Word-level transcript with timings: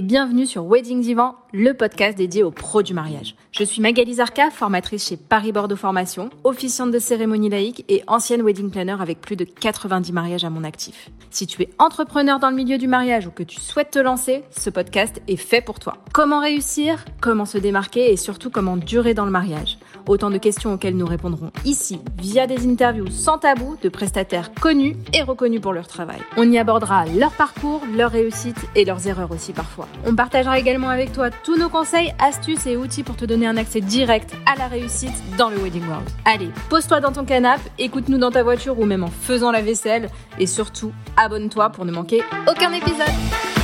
et 0.00 0.02
bienvenue 0.02 0.46
sur 0.46 0.64
Wedding 0.64 1.02
Divan, 1.02 1.34
le 1.52 1.74
podcast 1.74 2.16
dédié 2.16 2.42
aux 2.42 2.50
pros 2.50 2.82
du 2.82 2.94
mariage. 2.94 3.34
Je 3.52 3.64
suis 3.64 3.82
Magali 3.82 4.14
Zarka, 4.14 4.48
formatrice 4.48 5.06
chez 5.06 5.18
Paris 5.18 5.52
Bordeaux 5.52 5.76
Formation, 5.76 6.30
officiante 6.42 6.90
de 6.90 6.98
cérémonie 6.98 7.50
laïque 7.50 7.84
et 7.90 8.02
ancienne 8.06 8.40
wedding 8.40 8.70
planner 8.70 8.96
avec 8.98 9.20
plus 9.20 9.36
de 9.36 9.44
90 9.44 10.10
mariages 10.12 10.42
à 10.42 10.48
mon 10.48 10.64
actif. 10.64 11.10
Si 11.28 11.46
tu 11.46 11.60
es 11.60 11.68
entrepreneur 11.78 12.38
dans 12.38 12.48
le 12.48 12.56
milieu 12.56 12.78
du 12.78 12.86
mariage 12.88 13.26
ou 13.26 13.30
que 13.30 13.42
tu 13.42 13.60
souhaites 13.60 13.90
te 13.90 13.98
lancer, 13.98 14.42
ce 14.50 14.70
podcast 14.70 15.20
est 15.28 15.36
fait 15.36 15.60
pour 15.60 15.78
toi. 15.78 15.98
Comment 16.14 16.40
réussir, 16.40 17.04
comment 17.20 17.44
se 17.44 17.58
démarquer? 17.58 18.10
Et 18.10 18.16
surtout 18.16 18.48
comment 18.48 18.78
durer 18.78 19.12
dans 19.12 19.26
le 19.26 19.30
mariage? 19.30 19.76
Autant 20.10 20.30
de 20.30 20.38
questions 20.38 20.72
auxquelles 20.72 20.96
nous 20.96 21.06
répondrons 21.06 21.52
ici 21.64 22.00
via 22.18 22.48
des 22.48 22.68
interviews 22.68 23.06
sans 23.12 23.38
tabou 23.38 23.76
de 23.80 23.88
prestataires 23.88 24.52
connus 24.52 24.96
et 25.14 25.22
reconnus 25.22 25.60
pour 25.60 25.72
leur 25.72 25.86
travail. 25.86 26.18
On 26.36 26.50
y 26.50 26.58
abordera 26.58 27.04
leur 27.06 27.30
parcours, 27.30 27.80
leurs 27.96 28.10
réussites 28.10 28.58
et 28.74 28.84
leurs 28.84 29.06
erreurs 29.06 29.30
aussi 29.30 29.52
parfois. 29.52 29.86
On 30.04 30.16
partagera 30.16 30.58
également 30.58 30.88
avec 30.88 31.12
toi 31.12 31.30
tous 31.30 31.56
nos 31.56 31.68
conseils, 31.68 32.12
astuces 32.18 32.66
et 32.66 32.76
outils 32.76 33.04
pour 33.04 33.14
te 33.14 33.24
donner 33.24 33.46
un 33.46 33.56
accès 33.56 33.80
direct 33.80 34.34
à 34.52 34.58
la 34.58 34.66
réussite 34.66 35.14
dans 35.38 35.48
le 35.48 35.58
Wedding 35.58 35.86
World. 35.86 36.10
Allez, 36.24 36.50
pose-toi 36.70 36.98
dans 36.98 37.12
ton 37.12 37.24
canapé, 37.24 37.70
écoute-nous 37.78 38.18
dans 38.18 38.32
ta 38.32 38.42
voiture 38.42 38.80
ou 38.80 38.86
même 38.86 39.04
en 39.04 39.10
faisant 39.10 39.52
la 39.52 39.62
vaisselle 39.62 40.10
et 40.40 40.46
surtout, 40.48 40.90
abonne-toi 41.16 41.70
pour 41.70 41.84
ne 41.84 41.92
manquer 41.92 42.24
aucun 42.48 42.72
épisode. 42.72 43.59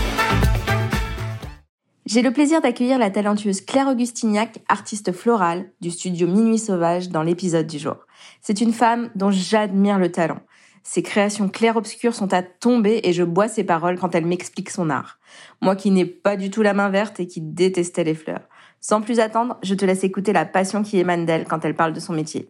J'ai 2.06 2.22
le 2.22 2.30
plaisir 2.30 2.60
d'accueillir 2.60 3.00
la 3.00 3.10
talentueuse 3.10 3.62
Claire 3.62 3.88
Augustignac, 3.88 4.60
artiste 4.68 5.10
florale 5.10 5.72
du 5.80 5.90
studio 5.90 6.28
Minuit 6.28 6.60
Sauvage 6.60 7.08
dans 7.08 7.24
l'épisode 7.24 7.66
du 7.66 7.80
jour. 7.80 7.96
C'est 8.40 8.60
une 8.60 8.72
femme 8.72 9.10
dont 9.16 9.32
j'admire 9.32 9.98
le 9.98 10.12
talent. 10.12 10.38
Ses 10.84 11.02
créations 11.02 11.48
clair-obscures 11.48 12.14
sont 12.14 12.32
à 12.32 12.44
tomber 12.44 13.00
et 13.02 13.12
je 13.12 13.24
bois 13.24 13.48
ses 13.48 13.64
paroles 13.64 13.98
quand 13.98 14.14
elle 14.14 14.24
m'explique 14.24 14.70
son 14.70 14.88
art. 14.88 15.18
Moi 15.60 15.74
qui 15.74 15.90
n'ai 15.90 16.06
pas 16.06 16.36
du 16.36 16.48
tout 16.48 16.62
la 16.62 16.74
main 16.74 16.90
verte 16.90 17.18
et 17.18 17.26
qui 17.26 17.40
détestais 17.40 18.04
les 18.04 18.14
fleurs. 18.14 18.48
Sans 18.80 19.00
plus 19.00 19.18
attendre, 19.18 19.58
je 19.64 19.74
te 19.74 19.84
laisse 19.84 20.04
écouter 20.04 20.32
la 20.32 20.44
passion 20.44 20.84
qui 20.84 20.98
émane 20.98 21.26
d'elle 21.26 21.44
quand 21.48 21.64
elle 21.64 21.74
parle 21.74 21.92
de 21.92 21.98
son 21.98 22.12
métier. 22.12 22.48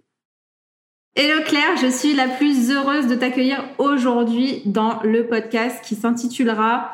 Hello 1.15 1.43
Claire, 1.47 1.79
je 1.81 1.87
suis 1.87 2.13
la 2.13 2.29
plus 2.29 2.71
heureuse 2.71 3.07
de 3.07 3.15
t'accueillir 3.15 3.65
aujourd'hui 3.79 4.61
dans 4.67 5.01
le 5.03 5.27
podcast 5.27 5.83
qui 5.83 5.95
s'intitulera 5.95 6.91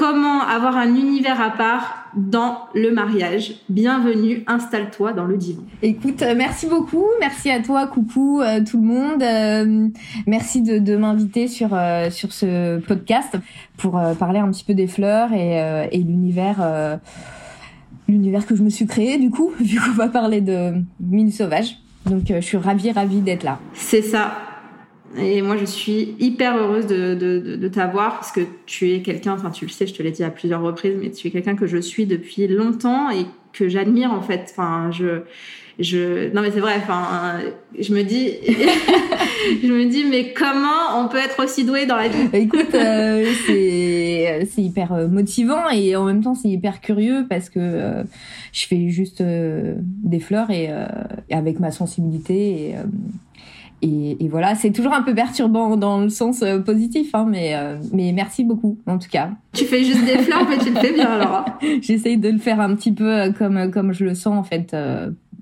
Comment 0.00 0.40
avoir 0.40 0.78
un 0.78 0.94
univers 0.94 1.42
à 1.42 1.50
part 1.50 2.06
dans 2.16 2.60
le 2.74 2.90
mariage 2.90 3.56
Bienvenue, 3.68 4.44
installe-toi 4.46 5.12
dans 5.12 5.26
le 5.26 5.36
divan. 5.36 5.62
Écoute, 5.82 6.22
euh, 6.22 6.32
merci 6.34 6.68
beaucoup, 6.68 7.04
merci 7.20 7.50
à 7.50 7.60
toi, 7.60 7.86
coucou 7.86 8.40
euh, 8.40 8.64
tout 8.64 8.80
le 8.80 8.86
monde. 8.86 9.22
Euh, 9.22 9.88
merci 10.26 10.62
de, 10.62 10.96
m'inviter 10.96 11.48
sur 11.48 11.78
sur 12.10 12.32
ce 12.32 12.78
podcast 12.78 13.36
pour 13.76 14.00
parler 14.18 14.38
un 14.38 14.50
petit 14.50 14.64
peu 14.64 14.72
des 14.72 14.86
fleurs 14.86 15.34
et, 15.34 15.88
et 15.92 15.98
l'univers 15.98 16.98
l'univers 18.08 18.46
que 18.46 18.56
je 18.56 18.62
me 18.62 18.70
suis 18.70 18.86
créé 18.86 19.18
du 19.18 19.28
coup, 19.28 19.52
vu 19.60 19.78
qu'on 19.78 19.92
va 19.92 20.08
parler 20.08 20.40
de 20.40 20.82
mine 20.98 21.30
sauvage. 21.30 21.76
Donc 22.06 22.22
je 22.26 22.40
suis 22.40 22.56
ravie 22.56 22.90
ravie 22.90 23.20
d'être 23.20 23.44
là. 23.44 23.58
C'est 23.74 24.00
ça. 24.00 24.32
Et 25.18 25.42
moi, 25.42 25.56
je 25.56 25.64
suis 25.64 26.14
hyper 26.20 26.56
heureuse 26.56 26.86
de, 26.86 27.14
de, 27.14 27.56
de, 27.56 27.68
t'avoir 27.68 28.14
parce 28.14 28.30
que 28.30 28.42
tu 28.66 28.92
es 28.92 29.02
quelqu'un, 29.02 29.32
enfin, 29.32 29.50
tu 29.50 29.64
le 29.64 29.70
sais, 29.70 29.86
je 29.86 29.94
te 29.94 30.02
l'ai 30.02 30.12
dit 30.12 30.22
à 30.22 30.30
plusieurs 30.30 30.62
reprises, 30.62 30.94
mais 31.00 31.10
tu 31.10 31.26
es 31.26 31.30
quelqu'un 31.30 31.56
que 31.56 31.66
je 31.66 31.78
suis 31.78 32.06
depuis 32.06 32.46
longtemps 32.46 33.10
et 33.10 33.26
que 33.52 33.68
j'admire 33.68 34.12
en 34.12 34.22
fait. 34.22 34.46
Enfin, 34.50 34.90
je, 34.92 35.22
je, 35.80 36.32
non 36.32 36.42
mais 36.42 36.50
c'est 36.50 36.60
vrai. 36.60 36.74
Enfin, 36.76 37.40
je 37.78 37.92
me 37.92 38.02
dis, 38.02 38.34
je 39.62 39.72
me 39.72 39.86
dis, 39.90 40.04
mais 40.04 40.32
comment 40.32 40.98
on 40.98 41.08
peut 41.08 41.18
être 41.18 41.42
aussi 41.42 41.64
doué 41.64 41.86
dans 41.86 41.96
la 41.96 42.08
vie? 42.08 42.28
Écoute, 42.32 42.74
euh, 42.74 43.26
c'est 43.46 44.62
hyper 44.62 44.92
euh, 44.92 45.08
motivant 45.08 45.68
et 45.70 45.96
en 45.96 46.04
même 46.04 46.22
temps 46.22 46.34
c'est 46.34 46.48
hyper 46.48 46.80
curieux 46.80 47.26
parce 47.28 47.50
que 47.50 47.58
euh, 47.58 48.04
je 48.52 48.66
fais 48.66 48.90
juste 48.90 49.22
des 49.22 50.20
fleurs 50.20 50.50
et, 50.50 50.70
avec 51.30 51.58
ma 51.60 51.70
sensibilité 51.70 52.34
et 52.34 52.74
et, 53.82 54.24
et, 54.24 54.28
voilà, 54.28 54.54
c'est 54.54 54.72
toujours 54.72 54.92
un 54.92 55.02
peu 55.02 55.14
perturbant 55.14 55.76
dans 55.76 56.00
le 56.00 56.08
sens 56.08 56.42
euh, 56.42 56.58
positif, 56.58 57.14
hein, 57.14 57.26
mais, 57.28 57.54
euh, 57.54 57.76
mais 57.92 58.12
merci 58.12 58.44
beaucoup 58.44 58.78
en 58.86 58.98
tout 58.98 59.08
cas. 59.08 59.30
Tu 59.52 59.64
fais 59.64 59.84
juste 59.84 60.04
des 60.04 60.18
fleurs, 60.18 60.46
mais 60.48 60.58
tu 60.58 60.70
le 60.70 60.78
fais 60.80 60.92
bien 60.92 61.08
alors. 61.10 61.44
Hein. 61.46 61.58
J'essaye 61.82 62.18
de 62.18 62.28
le 62.28 62.38
faire 62.38 62.60
un 62.60 62.74
petit 62.74 62.92
peu 62.92 63.10
euh, 63.10 63.32
comme, 63.32 63.70
comme 63.70 63.92
je 63.92 64.04
le 64.04 64.14
sens 64.14 64.38
en 64.38 64.42
fait, 64.42 64.76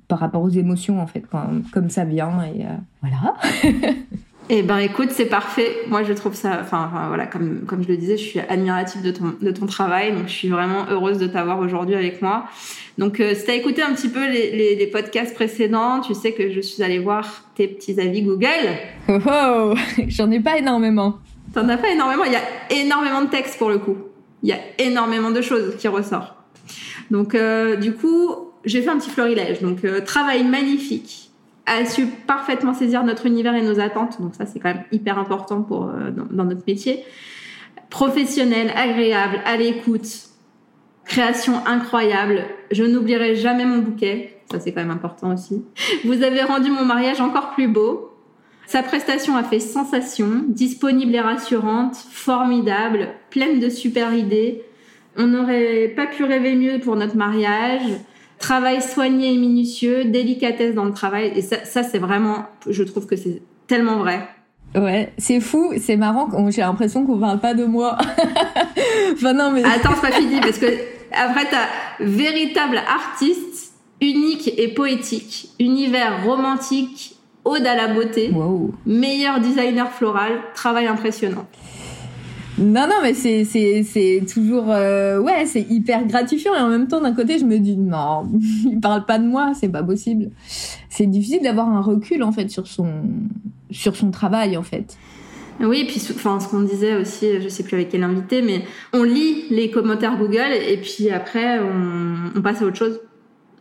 par 0.07 0.19
rapport 0.21 0.43
aux 0.43 0.51
émotions 0.51 1.01
en 1.01 1.07
fait, 1.07 1.25
comme 1.73 1.91
ça 1.91 2.05
vient 2.05 2.43
et 2.45 2.65
voilà. 3.03 3.35
Eh 4.51 4.63
ben 4.63 4.79
écoute, 4.79 5.11
c'est 5.11 5.27
parfait. 5.27 5.77
Moi 5.89 6.05
je 6.05 6.13
trouve 6.15 6.35
ça, 6.35 6.59
enfin, 6.63 6.91
voilà, 7.09 7.27
comme, 7.27 7.65
comme 7.67 7.83
je 7.83 7.89
le 7.89 7.97
disais, 7.99 8.17
je 8.17 8.25
suis 8.25 8.41
admirative 8.41 9.03
de 9.03 9.11
ton, 9.11 9.35
de 9.41 9.51
ton 9.51 9.67
travail, 9.67 10.13
donc 10.13 10.27
je 10.27 10.33
suis 10.33 10.49
vraiment 10.49 10.87
heureuse 10.91 11.19
de 11.19 11.27
t'avoir 11.27 11.59
aujourd'hui 11.59 11.95
avec 11.95 12.23
moi. 12.23 12.47
Donc 12.97 13.21
euh, 13.21 13.35
si 13.35 13.45
tu 13.45 13.51
as 13.51 13.55
écouté 13.55 13.83
un 13.83 13.93
petit 13.93 14.09
peu 14.09 14.27
les, 14.27 14.51
les, 14.51 14.75
les, 14.75 14.87
podcasts 14.87 15.35
précédents, 15.35 16.01
tu 16.01 16.15
sais 16.15 16.33
que 16.33 16.51
je 16.51 16.61
suis 16.61 16.83
allée 16.83 16.99
voir 16.99 17.45
tes 17.57 17.69
petits 17.69 18.01
avis 18.01 18.23
Google. 18.23 18.49
Oh, 19.09 19.19
oh 19.27 19.75
j'en 20.09 20.31
ai 20.31 20.41
pas 20.41 20.57
énormément. 20.57 21.19
T'en 21.53 21.69
as 21.69 21.77
pas 21.77 21.91
énormément, 21.91 22.25
il 22.25 22.33
y 22.33 22.37
a 22.37 22.83
énormément 22.83 23.23
de 23.23 23.29
textes 23.29 23.59
pour 23.59 23.69
le 23.69 23.79
coup. 23.79 23.97
Il 24.43 24.49
y 24.49 24.53
a 24.53 24.59
énormément 24.79 25.31
de 25.31 25.43
choses 25.43 25.77
qui 25.77 25.89
ressortent. 25.89 26.35
Donc 27.11 27.35
euh, 27.35 27.77
du 27.77 27.93
coup, 27.93 28.35
j'ai 28.65 28.81
fait 28.81 28.91
un 28.91 28.99
petit 28.99 29.11
florilège. 29.11 29.61
Donc 29.61 29.85
euh, 29.85 30.01
travail 30.01 30.45
magnifique 30.45 31.31
a 31.69 31.85
su 31.85 32.07
parfaitement 32.27 32.75
saisir 32.75 33.05
notre 33.05 33.27
univers 33.27 33.55
et 33.55 33.63
nos 33.63 33.79
attentes. 33.79 34.21
Donc 34.21 34.35
ça, 34.35 34.47
c'est 34.47 34.59
quand 34.59 34.73
même 34.73 34.85
hyper 34.91 35.19
important 35.19 35.63
pour 35.63 35.85
euh, 35.85 36.11
dans, 36.11 36.45
notre 36.45 36.63
métier. 36.67 37.05
Professionnel, 37.91 38.73
agréable, 38.75 39.41
à 39.45 39.57
l'écoute, 39.57 40.07
création 41.05 41.55
incroyable. 41.67 42.45
Je 42.71 42.85
n'oublierai 42.85 43.37
jamais 43.37 43.65
mon 43.65 43.79
bouquet. 43.79 44.41
Ça, 44.51 44.61
c'est 44.61 44.73
quand 44.73 44.81
même 44.81 44.91
important 44.91 45.33
aussi. 45.33 45.65
Vous 46.05 46.23
avez 46.23 46.43
rendu 46.43 46.71
mon 46.71 46.85
mariage 46.85 47.21
encore 47.21 47.51
plus 47.53 47.69
beau. 47.69 48.13
Sa 48.67 48.83
prestation 48.83 49.37
a 49.37 49.45
fait 49.45 49.61
sensation, 49.61 50.45
disponible 50.47 51.15
et 51.15 51.21
rassurante, 51.21 51.97
formidable, 51.97 53.09
pleine 53.31 53.61
de 53.61 53.71
super 53.71 54.13
idées. 54.13 54.63
On 55.17 55.27
n'aurait 55.27 55.93
pas 55.97 56.07
pu 56.07 56.25
rêver 56.25 56.55
mieux 56.55 56.79
pour 56.79 56.95
notre 56.95 57.17
mariage. 57.17 57.83
Travail 58.39 58.81
soigné 58.83 59.33
et 59.33 59.37
minutieux, 59.37 60.05
délicatesse 60.05 60.75
dans 60.75 60.85
le 60.85 60.93
travail. 60.93 61.33
Et 61.35 61.43
ça, 61.43 61.65
ça 61.65 61.83
c'est 61.83 61.99
vraiment, 61.99 62.47
je 62.69 62.83
trouve 62.83 63.07
que 63.07 63.17
c'est 63.17 63.43
tellement 63.67 63.99
vrai. 63.99 64.29
Ouais, 64.75 65.13
c'est 65.19 65.41
fou, 65.41 65.73
c'est 65.79 65.97
marrant. 65.97 66.29
J'ai 66.51 66.61
l'impression 66.61 67.07
qu'on 67.07 67.19
parle 67.19 67.41
pas 67.41 67.55
de 67.55 67.65
moi. 67.65 67.97
enfin 69.13 69.33
non 69.33 69.51
mais. 69.51 69.65
Attends, 69.65 69.95
c'est 69.95 70.11
pas 70.11 70.13
fini 70.13 70.41
parce 70.41 70.59
que 70.59 70.67
après 71.13 71.47
t'as 71.51 72.05
véritable 72.05 72.77
artiste, 72.77 73.73
unique 74.01 74.53
et 74.59 74.69
poétique, 74.69 75.51
univers 75.59 76.25
romantique, 76.25 77.17
ode 77.45 77.67
à 77.67 77.75
la 77.75 77.89
beauté, 77.89 78.31
meilleur 78.85 79.41
designer 79.41 79.91
floral, 79.91 80.33
travail 80.55 80.87
impressionnant. 80.87 81.47
Non, 82.59 82.87
non, 82.89 82.97
mais 83.03 83.15
c'est, 83.15 83.45
c'est, 83.45 83.85
c'est 83.85 84.23
toujours, 84.33 84.67
euh, 84.69 85.21
ouais, 85.21 85.47
c'est 85.47 85.63
hyper 85.71 86.05
gratifiant 86.07 86.55
et 86.55 86.61
en 86.61 86.69
même 86.69 86.89
temps, 86.89 87.01
d'un 87.01 87.15
côté, 87.15 87.39
je 87.39 87.45
me 87.45 87.59
dis, 87.59 87.77
non, 87.77 88.29
il 88.65 88.81
parle 88.81 89.05
pas 89.05 89.19
de 89.19 89.27
moi, 89.27 89.53
c'est 89.55 89.69
pas 89.69 89.83
possible. 89.83 90.31
C'est 90.89 91.07
difficile 91.07 91.43
d'avoir 91.43 91.69
un 91.69 91.81
recul, 91.81 92.23
en 92.23 92.33
fait, 92.33 92.49
sur 92.51 92.67
son, 92.67 92.89
sur 93.71 93.95
son 93.95 94.11
travail, 94.11 94.57
en 94.57 94.65
fait. 94.65 94.97
Oui, 95.61 95.85
puis 95.89 96.01
enfin, 96.11 96.39
ce 96.41 96.49
qu'on 96.49 96.61
disait 96.61 96.97
aussi, 96.97 97.41
je 97.41 97.49
sais 97.49 97.63
plus 97.63 97.75
avec 97.75 97.89
quel 97.91 98.03
invité, 98.05 98.43
mais 98.43 98.63
on 98.93 99.03
lit 99.03 99.45
les 99.51 99.71
commentaires 99.71 100.17
Google 100.17 100.53
et 100.53 100.77
puis 100.77 101.11
après, 101.11 101.59
on, 101.59 102.31
on 102.37 102.43
passe 102.43 102.63
à 102.63 102.65
autre 102.65 102.77
chose. 102.77 103.01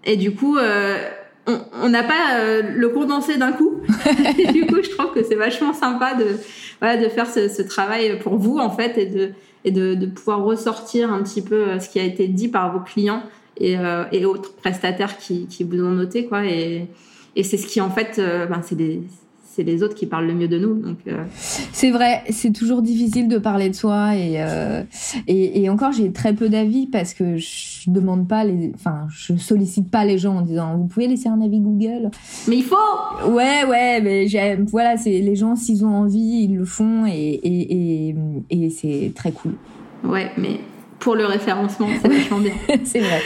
Et 0.03 0.15
du 0.15 0.33
coup, 0.33 0.57
euh, 0.57 0.97
on 1.81 1.89
n'a 1.89 2.03
pas 2.03 2.39
euh, 2.39 2.61
le 2.75 2.89
condensé 2.89 3.37
d'un 3.37 3.51
coup. 3.51 3.81
et 4.37 4.51
du 4.51 4.65
coup, 4.65 4.77
je 4.83 4.89
trouve 4.89 5.13
que 5.13 5.23
c'est 5.23 5.35
vachement 5.35 5.73
sympa 5.73 6.13
de 6.13 6.25
voilà, 6.79 7.01
de 7.01 7.09
faire 7.09 7.27
ce, 7.27 7.47
ce, 7.47 7.61
travail 7.61 8.19
pour 8.19 8.37
vous 8.37 8.57
en 8.57 8.69
fait 8.69 8.97
et 8.97 9.05
de 9.05 9.29
et 9.65 9.71
de, 9.71 9.95
de, 9.95 10.05
pouvoir 10.05 10.43
ressortir 10.43 11.11
un 11.11 11.21
petit 11.23 11.41
peu 11.41 11.55
euh, 11.55 11.79
ce 11.79 11.89
qui 11.89 11.99
a 11.99 12.03
été 12.03 12.27
dit 12.27 12.47
par 12.47 12.71
vos 12.71 12.79
clients 12.79 13.23
et, 13.57 13.77
euh, 13.77 14.03
et 14.11 14.25
autres 14.25 14.53
prestataires 14.53 15.17
qui, 15.17 15.47
qui 15.47 15.63
vous 15.63 15.83
ont 15.83 15.91
noté 15.91 16.25
quoi 16.25 16.45
et, 16.45 16.87
et 17.35 17.43
c'est 17.43 17.57
ce 17.57 17.67
qui 17.67 17.81
en 17.81 17.89
fait 17.89 18.17
euh, 18.19 18.45
ben, 18.45 18.61
c'est 18.63 18.75
des 18.75 19.01
c'est 19.57 19.63
les 19.63 19.81
autres 19.81 19.95
qui 19.95 20.05
parlent 20.05 20.27
le 20.27 20.35
mieux 20.35 20.47
de 20.47 20.59
nous. 20.59 20.75
Donc 20.75 20.99
euh. 21.07 21.23
c'est 21.35 21.89
vrai, 21.89 22.23
c'est 22.29 22.53
toujours 22.53 22.83
difficile 22.83 23.27
de 23.27 23.39
parler 23.39 23.69
de 23.69 23.75
soi 23.75 24.15
et 24.15 24.35
euh, 24.37 24.83
et, 25.27 25.63
et, 25.63 25.69
encore 25.69 25.91
j'ai 25.91 26.11
très 26.11 26.33
peu 26.33 26.47
d'avis 26.47 26.85
parce 26.85 27.15
que 27.15 27.37
je 27.37 27.89
demande 27.89 28.27
pas 28.27 28.43
les, 28.43 28.71
enfin 28.75 29.07
je 29.09 29.35
sollicite 29.35 29.89
pas 29.89 30.05
les 30.05 30.19
gens 30.19 30.37
en 30.37 30.41
disant 30.41 30.77
vous 30.77 30.85
pouvez 30.85 31.07
laisser 31.07 31.27
un 31.27 31.41
avis 31.41 31.59
Google? 31.59 32.11
Mais 32.47 32.57
il 32.57 32.63
faut. 32.63 32.75
Ouais 33.25 33.65
ouais, 33.67 33.99
mais 34.01 34.27
j'aime 34.27 34.65
voilà 34.65 34.95
c'est 34.95 35.09
les 35.21 35.35
gens 35.35 35.55
s'ils 35.55 35.83
ont 35.83 35.95
envie 35.95 36.43
ils 36.43 36.55
le 36.55 36.65
font 36.65 37.07
et 37.07 37.11
et, 37.17 38.09
et, 38.09 38.15
et 38.51 38.69
c'est 38.69 39.11
très 39.15 39.31
cool. 39.31 39.53
Ouais 40.03 40.29
mais 40.37 40.59
pour 40.99 41.15
le 41.15 41.25
référencement 41.25 41.87
c'est 41.99 42.09
vachement 42.09 42.37
bien. 42.37 42.53
c'est 42.83 42.99
vrai. 42.99 43.21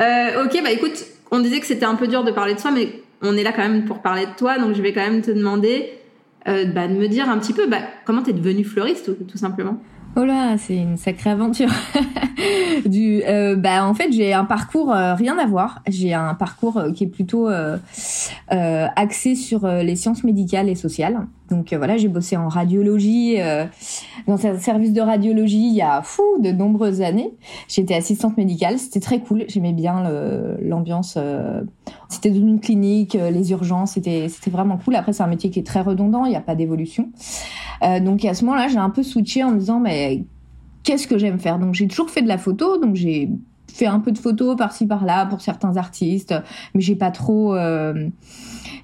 Euh, 0.00 0.44
ok 0.44 0.62
bah 0.62 0.70
écoute 0.70 1.04
on 1.30 1.40
disait 1.40 1.60
que 1.60 1.66
c'était 1.66 1.84
un 1.84 1.96
peu 1.96 2.08
dur 2.08 2.24
de 2.24 2.30
parler 2.30 2.54
de 2.54 2.58
soi 2.58 2.70
mais 2.70 2.88
on 3.24 3.36
est 3.36 3.42
là 3.42 3.52
quand 3.52 3.62
même 3.62 3.84
pour 3.84 4.00
parler 4.00 4.26
de 4.26 4.32
toi, 4.36 4.58
donc 4.58 4.74
je 4.74 4.82
vais 4.82 4.92
quand 4.92 5.00
même 5.00 5.22
te 5.22 5.30
demander 5.30 5.90
euh, 6.46 6.66
bah, 6.66 6.88
de 6.88 6.94
me 6.94 7.08
dire 7.08 7.28
un 7.28 7.38
petit 7.38 7.52
peu 7.52 7.66
bah, 7.68 7.78
comment 8.04 8.22
tu 8.22 8.30
es 8.30 8.32
devenue 8.32 8.64
fleuriste, 8.64 9.10
tout, 9.26 9.38
simplement. 9.38 9.78
Oh 10.16 10.24
là, 10.24 10.56
c'est 10.58 10.76
une 10.76 10.96
sacrée 10.96 11.30
aventure. 11.30 11.70
euh, 12.86 13.56
bah 13.56 13.84
en 13.84 13.94
fait 13.94 14.12
j'ai 14.12 14.32
un 14.32 14.44
parcours 14.44 14.92
euh, 14.92 15.14
rien 15.14 15.38
à 15.38 15.46
voir. 15.46 15.82
J'ai 15.88 16.14
un 16.14 16.34
parcours 16.34 16.80
qui 16.94 17.04
est 17.04 17.08
plutôt 17.08 17.48
axé 18.48 19.34
sur 19.34 19.66
les 19.66 19.96
sciences 19.96 20.22
médicales 20.22 20.68
et 20.68 20.74
sociales. 20.74 21.26
Donc 21.50 21.74
voilà, 21.74 21.96
j'ai 21.96 22.08
bossé 22.08 22.36
en 22.36 22.48
radiologie 22.48 23.36
dans 24.26 24.46
un 24.46 24.58
service 24.58 24.92
de 24.92 25.00
radiologie 25.00 25.68
il 25.68 25.74
y 25.74 25.82
a 25.82 26.02
fou 26.02 26.22
de 26.40 26.50
nombreuses 26.50 27.02
années. 27.02 27.34
J'étais 27.68 27.94
assistante 27.94 28.36
médicale, 28.36 28.78
c'était 28.78 29.00
très 29.00 29.20
cool. 29.20 29.44
J'aimais 29.48 29.74
bien 29.74 30.08
l'ambiance. 30.60 31.18
c'était 32.08 32.30
dans 32.30 32.46
une 32.46 32.60
clinique, 32.60 33.14
les 33.14 33.50
urgences, 33.50 33.92
c'était 33.92 34.28
vraiment 34.50 34.78
cool. 34.78 34.96
Après 34.96 35.12
c'est 35.12 35.22
un 35.22 35.28
métier 35.28 35.50
qui 35.50 35.58
est 35.58 35.66
très 35.66 35.82
redondant, 35.82 36.24
il 36.24 36.30
n'y 36.30 36.36
a 36.36 36.40
pas 36.40 36.54
d'évolution. 36.54 37.10
donc 38.00 38.24
à 38.24 38.32
ce 38.32 38.44
moment-là, 38.46 38.68
j'ai 38.68 38.78
un 38.78 38.90
peu 38.90 39.02
switché 39.02 39.44
en 39.44 39.50
me 39.50 39.58
disant 39.58 39.80
mais 39.80 40.24
qu'est-ce 40.84 41.08
que 41.08 41.18
j'aime 41.18 41.40
faire? 41.40 41.58
Donc 41.58 41.74
j'ai 41.74 41.88
toujours 41.88 42.10
fait 42.10 42.22
de 42.22 42.28
la 42.28 42.38
photo, 42.38 42.78
donc 42.78 42.94
j'ai 42.94 43.30
fait 43.72 43.86
un 43.86 43.98
peu 43.98 44.12
de 44.12 44.18
photos 44.18 44.56
par-ci 44.56 44.86
par-là 44.86 45.26
pour 45.26 45.40
certains 45.40 45.76
artistes, 45.76 46.34
mais 46.74 46.80
j'ai 46.80 46.94
pas 46.94 47.10
trop 47.10 47.56
euh, 47.56 48.08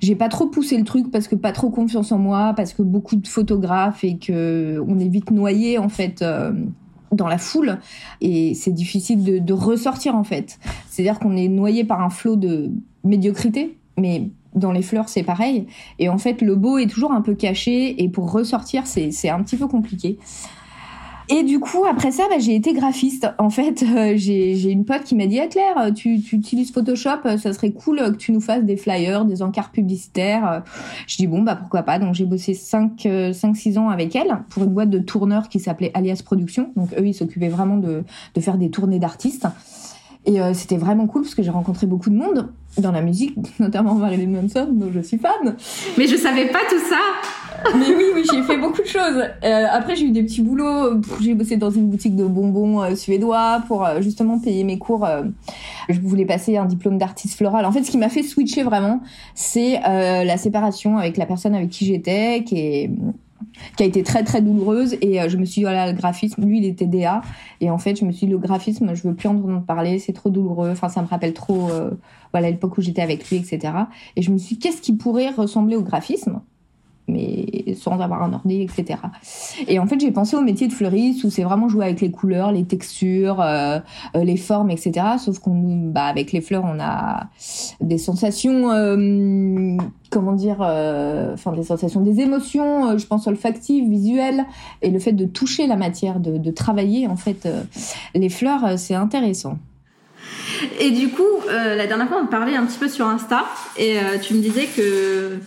j'ai 0.01 0.15
pas 0.15 0.29
trop 0.29 0.47
poussé 0.47 0.77
le 0.77 0.85
truc 0.85 1.11
parce 1.11 1.29
que 1.29 1.35
pas 1.35 1.53
trop 1.53 1.71
confiance 1.71 2.13
en 2.13 2.19
moi, 2.19 2.55
parce 2.57 2.73
que 2.73 2.83
beaucoup 2.83 3.17
de 3.17 3.27
photographes 3.29 4.03
et 4.05 4.17
que 4.17 4.83
on 4.87 4.99
est 4.99 5.09
vite 5.09 5.31
noyé 5.31 5.79
en 5.79 5.89
fait. 5.89 6.23
Euh, 6.23 6.53
dans 7.13 7.27
la 7.27 7.39
foule 7.39 7.81
et 8.21 8.55
c'est 8.55 8.71
difficile 8.71 9.25
de, 9.25 9.39
de, 9.41 9.53
ressortir 9.53 10.15
en 10.15 10.23
fait. 10.23 10.61
C'est-à-dire 10.89 11.19
qu'on 11.19 11.37
est 11.37 11.49
noyé 11.49 11.83
par 11.83 12.01
un 12.03 12.09
flot 12.09 12.37
de 12.37 12.71
médiocrité, 13.03 13.77
mais 13.99 14.31
dans 14.55 14.71
les 14.71 14.83
fleurs 14.83 15.09
c'est 15.09 15.25
pareil. 15.25 15.67
Et 15.99 16.09
en 16.09 16.19
fait 16.19 16.41
le 16.41 16.55
beau 16.55 16.79
est 16.79 16.87
toujours 16.87 17.11
un 17.11 17.21
peu 17.21 17.35
caché 17.35 18.01
et 18.01 18.09
pour 18.09 18.31
ressortir 18.31 18.87
c'est 18.87 19.29
un 19.29 19.43
petit 19.43 19.57
peu 19.57 19.67
compliqué. 19.67 20.19
Et 21.33 21.45
du 21.45 21.61
coup, 21.61 21.85
après 21.89 22.11
ça, 22.11 22.25
bah, 22.29 22.41
j'ai 22.41 22.57
été 22.57 22.73
graphiste. 22.73 23.29
En 23.39 23.51
fait, 23.51 23.83
euh, 23.97 24.15
j'ai 24.17 24.71
une 24.71 24.85
pote 24.85 25.05
qui 25.05 25.15
m'a 25.15 25.27
dit 25.27 25.39
ah, 25.39 25.47
Claire, 25.47 25.93
tu, 25.95 26.21
tu, 26.21 26.37
utilises 26.37 26.73
Photoshop, 26.73 27.21
euh, 27.25 27.39
ça 27.39 27.53
serait 27.53 27.71
cool 27.71 27.99
que 27.99 28.17
tu 28.17 28.33
nous 28.33 28.41
fasses 28.41 28.65
des 28.65 28.77
flyers, 28.77 29.25
des 29.25 29.43
encarts 29.43 29.71
publicitaires. 29.71 30.63
Je 31.07 31.17
dis 31.17 31.27
bon, 31.27 31.43
bah 31.43 31.55
pourquoi 31.55 31.85
pas. 31.85 31.99
Donc 31.99 32.15
j'ai 32.15 32.25
bossé 32.25 32.53
5-6 32.53 33.79
ans 33.79 33.89
avec 33.89 34.17
elle 34.17 34.39
pour 34.49 34.65
une 34.65 34.71
boîte 34.71 34.91
de 34.91 34.99
tourneurs 34.99 35.49
qui 35.49 35.61
s'appelait 35.61 35.93
Alias 35.95 36.23
Productions. 36.25 36.73
Donc 36.77 36.93
eux, 36.99 37.07
ils 37.07 37.15
s'occupaient 37.15 37.49
vraiment 37.49 37.77
de, 37.77 38.03
faire 38.41 38.59
des 38.59 38.71
tournées 38.71 38.99
d'artistes. 38.99 39.47
Et 40.27 40.41
euh, 40.41 40.53
c'était 40.53 40.77
vraiment 40.77 41.07
cool 41.07 41.23
parce 41.23 41.35
que 41.35 41.43
j'ai 41.43 41.51
rencontré 41.51 41.87
beaucoup 41.87 42.11
de 42.11 42.17
monde 42.17 42.51
dans 42.79 42.93
la 42.93 43.03
musique, 43.03 43.37
notamment 43.59 43.95
Marilyn 43.95 44.41
Manson, 44.41 44.69
dont 44.71 44.91
je 44.93 45.01
suis 45.01 45.19
fan. 45.19 45.57
Mais 45.99 46.07
je 46.07 46.17
savais 46.17 46.47
pas 46.47 46.61
tout 46.69 46.79
ça. 46.79 46.99
Mais 47.77 47.95
oui, 47.95 48.05
oui, 48.15 48.23
j'ai 48.31 48.43
fait 48.43 48.57
beaucoup 48.57 48.81
de 48.81 48.87
choses. 48.87 49.23
Euh, 49.45 49.67
après, 49.71 49.97
j'ai 49.97 50.07
eu 50.07 50.11
des 50.13 50.23
petits 50.23 50.41
boulots. 50.41 51.01
J'ai 51.21 51.35
bossé 51.35 51.57
dans 51.57 51.71
une 51.71 51.89
boutique 51.91 52.17
de 52.17 52.25
bonbons 52.25 52.83
euh, 52.83 52.95
suédois 52.95 53.63
pour 53.69 53.85
euh, 53.85 54.01
justement 54.01 54.39
payer 54.39 54.65
mes 54.65 54.79
cours. 54.79 55.07
je 55.89 56.01
voulais 56.01 56.25
passer 56.25 56.57
un 56.57 56.65
diplôme 56.65 56.97
d'artiste 56.97 57.37
floral. 57.37 57.67
En 57.67 57.73
fait, 57.73 57.83
ce 57.83 57.91
qui 57.91 57.99
m'a 57.99 58.09
fait 58.09 58.23
switcher 58.23 58.63
vraiment, 58.63 59.01
c'est 59.35 59.81
la 59.81 60.37
séparation 60.37 60.99
avec 60.99 61.17
la 61.17 61.27
personne 61.27 61.55
avec 61.55 61.71
qui 61.71 61.87
j'étais, 61.87 62.45
qui 62.45 62.59
est 62.59 62.91
qui 63.77 63.83
a 63.83 63.87
été 63.87 64.03
très 64.03 64.25
très 64.25 64.43
douloureuse. 64.43 64.97
Et 65.01 65.21
euh, 65.21 65.29
je 65.29 65.37
me 65.37 65.45
suis 65.45 65.61
dit 65.61 65.65
voilà 65.65 65.91
le 65.91 65.97
graphisme 65.97 66.45
lui 66.45 66.59
il 66.59 66.65
était 66.65 66.87
DA 66.87 67.23
et 67.61 67.71
en 67.71 67.79
fait 67.79 67.99
je 67.99 68.05
me 68.05 68.13
suis 68.13 68.27
dit 68.27 68.33
le 68.33 68.39
graphisme 68.39 68.95
je 68.95 69.07
veux 69.07 69.15
plus 69.15 69.29
entendre 69.29 69.63
parler. 69.65 69.99
C'est 69.99 70.13
trop 70.13 70.31
douloureux. 70.31 70.71
Enfin 70.71 70.89
ça 70.89 71.03
me 71.03 71.07
rappelle 71.07 71.35
trop 71.35 71.71
euh, 71.71 71.91
voilà 72.33 72.51
l'époque 72.51 72.79
où 72.79 72.83
j'étais 72.83 73.03
avec 73.03 73.29
lui 73.29 73.37
etc 73.37 73.75
et 74.17 74.23
je 74.23 74.31
me 74.31 74.39
suis 74.39 74.57
dit 74.57 74.61
qu'est-ce 74.61 74.81
qui 74.81 74.95
pourrait 74.95 75.31
ressembler 75.31 75.77
au 75.77 75.83
graphisme? 75.83 76.41
Mais 77.11 77.75
sans 77.75 78.01
avoir 78.01 78.23
un 78.23 78.33
ordi, 78.33 78.63
etc. 78.63 79.01
Et 79.69 79.79
en 79.79 79.87
fait, 79.87 80.01
j'ai 80.01 80.11
pensé 80.11 80.37
au 80.37 80.43
métier 80.43 80.69
de 80.69 80.73
fleuriste 80.73 81.25
où 81.25 81.31
c'est 81.31 81.43
vraiment 81.43 81.69
jouer 81.69 81.85
avec 81.87 82.01
les 82.01 82.11
couleurs, 82.11 82.53
les 82.53 82.65
textures, 82.65 83.41
euh, 83.41 83.79
euh, 84.17 84.25
les 84.25 84.37
formes, 84.37 84.71
etc. 84.71 85.07
Sauf 85.19 85.39
qu'on, 85.39 85.91
bah, 85.91 86.05
avec 86.05 86.33
les 86.33 86.41
fleurs, 86.41 86.65
on 86.65 86.81
a 86.81 87.29
des 87.81 87.99
sensations, 87.99 88.71
euh, 88.71 89.77
comment 90.11 90.33
dire, 90.33 90.59
des 91.55 91.63
sensations, 91.63 92.01
des 92.01 92.21
émotions. 92.21 92.97
je 92.99 93.07
pense 93.07 93.27
olfactives, 93.27 93.89
visuelles, 93.89 94.45
et 94.83 94.91
le 94.91 94.99
fait 94.99 95.13
de 95.13 95.25
toucher 95.25 95.67
la 95.67 95.77
matière, 95.77 96.21
de, 96.21 96.39
de 96.39 96.51
travailler 96.51 97.07
en 97.07 97.17
fait 97.17 97.49
les 98.15 98.29
fleurs, 98.29 98.79
c'est 98.79 98.95
intéressant. 98.95 99.59
Et 100.79 100.91
du 100.91 101.09
coup, 101.09 101.23
la 101.49 101.87
dernière 101.87 102.09
fois, 102.09 102.21
on 102.23 102.27
parlait 102.27 102.57
un 102.57 102.67
petit 102.67 102.79
peu 102.79 102.89
sur 102.89 103.07
Insta, 103.07 103.45
et 103.79 103.97
tu 104.23 104.35
me 104.35 104.41
disais 104.41 104.67
que 104.77 105.39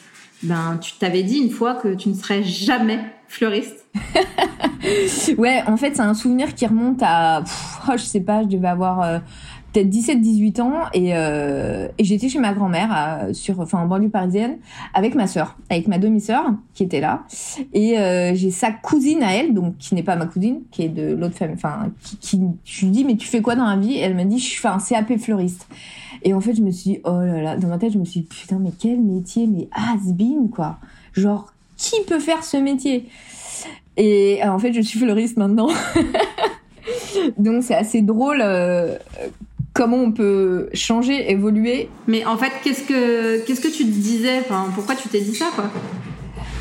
ben 0.43 0.77
tu 0.81 0.93
t'avais 0.99 1.23
dit 1.23 1.37
une 1.37 1.49
fois 1.49 1.75
que 1.75 1.93
tu 1.93 2.09
ne 2.09 2.13
serais 2.13 2.43
jamais 2.43 2.99
fleuriste. 3.27 3.85
ouais, 5.37 5.63
en 5.67 5.77
fait, 5.77 5.95
c'est 5.95 6.01
un 6.01 6.13
souvenir 6.13 6.53
qui 6.53 6.65
remonte 6.65 7.01
à, 7.01 7.43
oh, 7.87 7.93
je 7.93 8.03
sais 8.03 8.19
pas, 8.19 8.43
je 8.43 8.47
devais 8.47 8.67
avoir 8.67 9.01
euh, 9.01 9.19
peut-être 9.73 9.89
17-18 9.89 10.61
ans 10.61 10.73
et, 10.93 11.15
euh, 11.15 11.87
et 11.97 12.03
j'étais 12.03 12.29
chez 12.29 12.39
ma 12.39 12.53
grand-mère 12.53 13.29
sur, 13.33 13.59
enfin 13.59 13.79
en 13.79 13.87
banlieue 13.87 14.09
parisienne 14.09 14.57
avec 14.93 15.15
ma 15.15 15.27
sœur, 15.27 15.57
avec 15.69 15.87
ma 15.87 15.97
demi-sœur 15.97 16.53
qui 16.73 16.83
était 16.83 17.01
là 17.01 17.23
et 17.73 17.97
euh, 17.97 18.35
j'ai 18.35 18.51
sa 18.51 18.71
cousine 18.71 19.23
à 19.23 19.33
elle, 19.33 19.53
donc 19.53 19.77
qui 19.77 19.95
n'est 19.95 20.03
pas 20.03 20.15
ma 20.15 20.27
cousine, 20.27 20.61
qui 20.71 20.83
est 20.83 20.89
de 20.89 21.15
l'autre 21.15 21.35
famille, 21.35 21.55
enfin 21.55 21.91
qui, 22.03 22.17
qui, 22.17 22.41
je 22.65 22.85
lui 22.85 22.91
dis 22.91 23.03
mais 23.03 23.15
tu 23.15 23.27
fais 23.27 23.41
quoi 23.41 23.55
dans 23.55 23.65
la 23.65 23.77
vie? 23.77 23.95
Et 23.95 24.01
Elle 24.01 24.15
m'a 24.15 24.25
dit 24.25 24.39
je 24.39 24.59
fais 24.59 24.67
un 24.67 24.77
CAP 24.77 25.17
fleuriste. 25.17 25.67
Et 26.23 26.33
en 26.33 26.41
fait, 26.41 26.55
je 26.55 26.61
me 26.61 26.71
suis 26.71 26.91
dit, 26.91 26.99
oh 27.03 27.19
là 27.19 27.41
là, 27.41 27.57
dans 27.57 27.67
ma 27.67 27.77
tête, 27.77 27.93
je 27.93 27.97
me 27.97 28.05
suis 28.05 28.21
dit, 28.21 28.27
putain, 28.27 28.57
mais 28.59 28.71
quel 28.77 28.99
métier, 28.99 29.47
mais 29.47 29.67
has-been, 29.71 30.49
quoi. 30.49 30.77
Genre, 31.13 31.53
qui 31.77 31.95
peut 32.07 32.19
faire 32.19 32.43
ce 32.43 32.57
métier? 32.57 33.07
Et 33.97 34.39
en 34.43 34.57
fait, 34.57 34.73
je 34.73 34.81
suis 34.81 34.99
fleuriste 34.99 35.37
maintenant. 35.37 35.69
Donc, 37.37 37.63
c'est 37.63 37.75
assez 37.75 38.01
drôle 38.01 38.41
euh, 38.41 38.97
comment 39.73 39.97
on 39.97 40.11
peut 40.11 40.69
changer, 40.73 41.29
évoluer. 41.31 41.89
Mais 42.07 42.25
en 42.25 42.37
fait, 42.37 42.51
qu'est-ce 42.63 42.83
que, 42.83 43.45
qu'est-ce 43.45 43.61
que 43.61 43.67
tu 43.67 43.83
te 43.83 43.91
disais? 43.91 44.39
Enfin, 44.39 44.67
Pourquoi 44.73 44.95
tu 44.95 45.09
t'es 45.09 45.21
dit 45.21 45.35
ça, 45.35 45.49
quoi? 45.55 45.69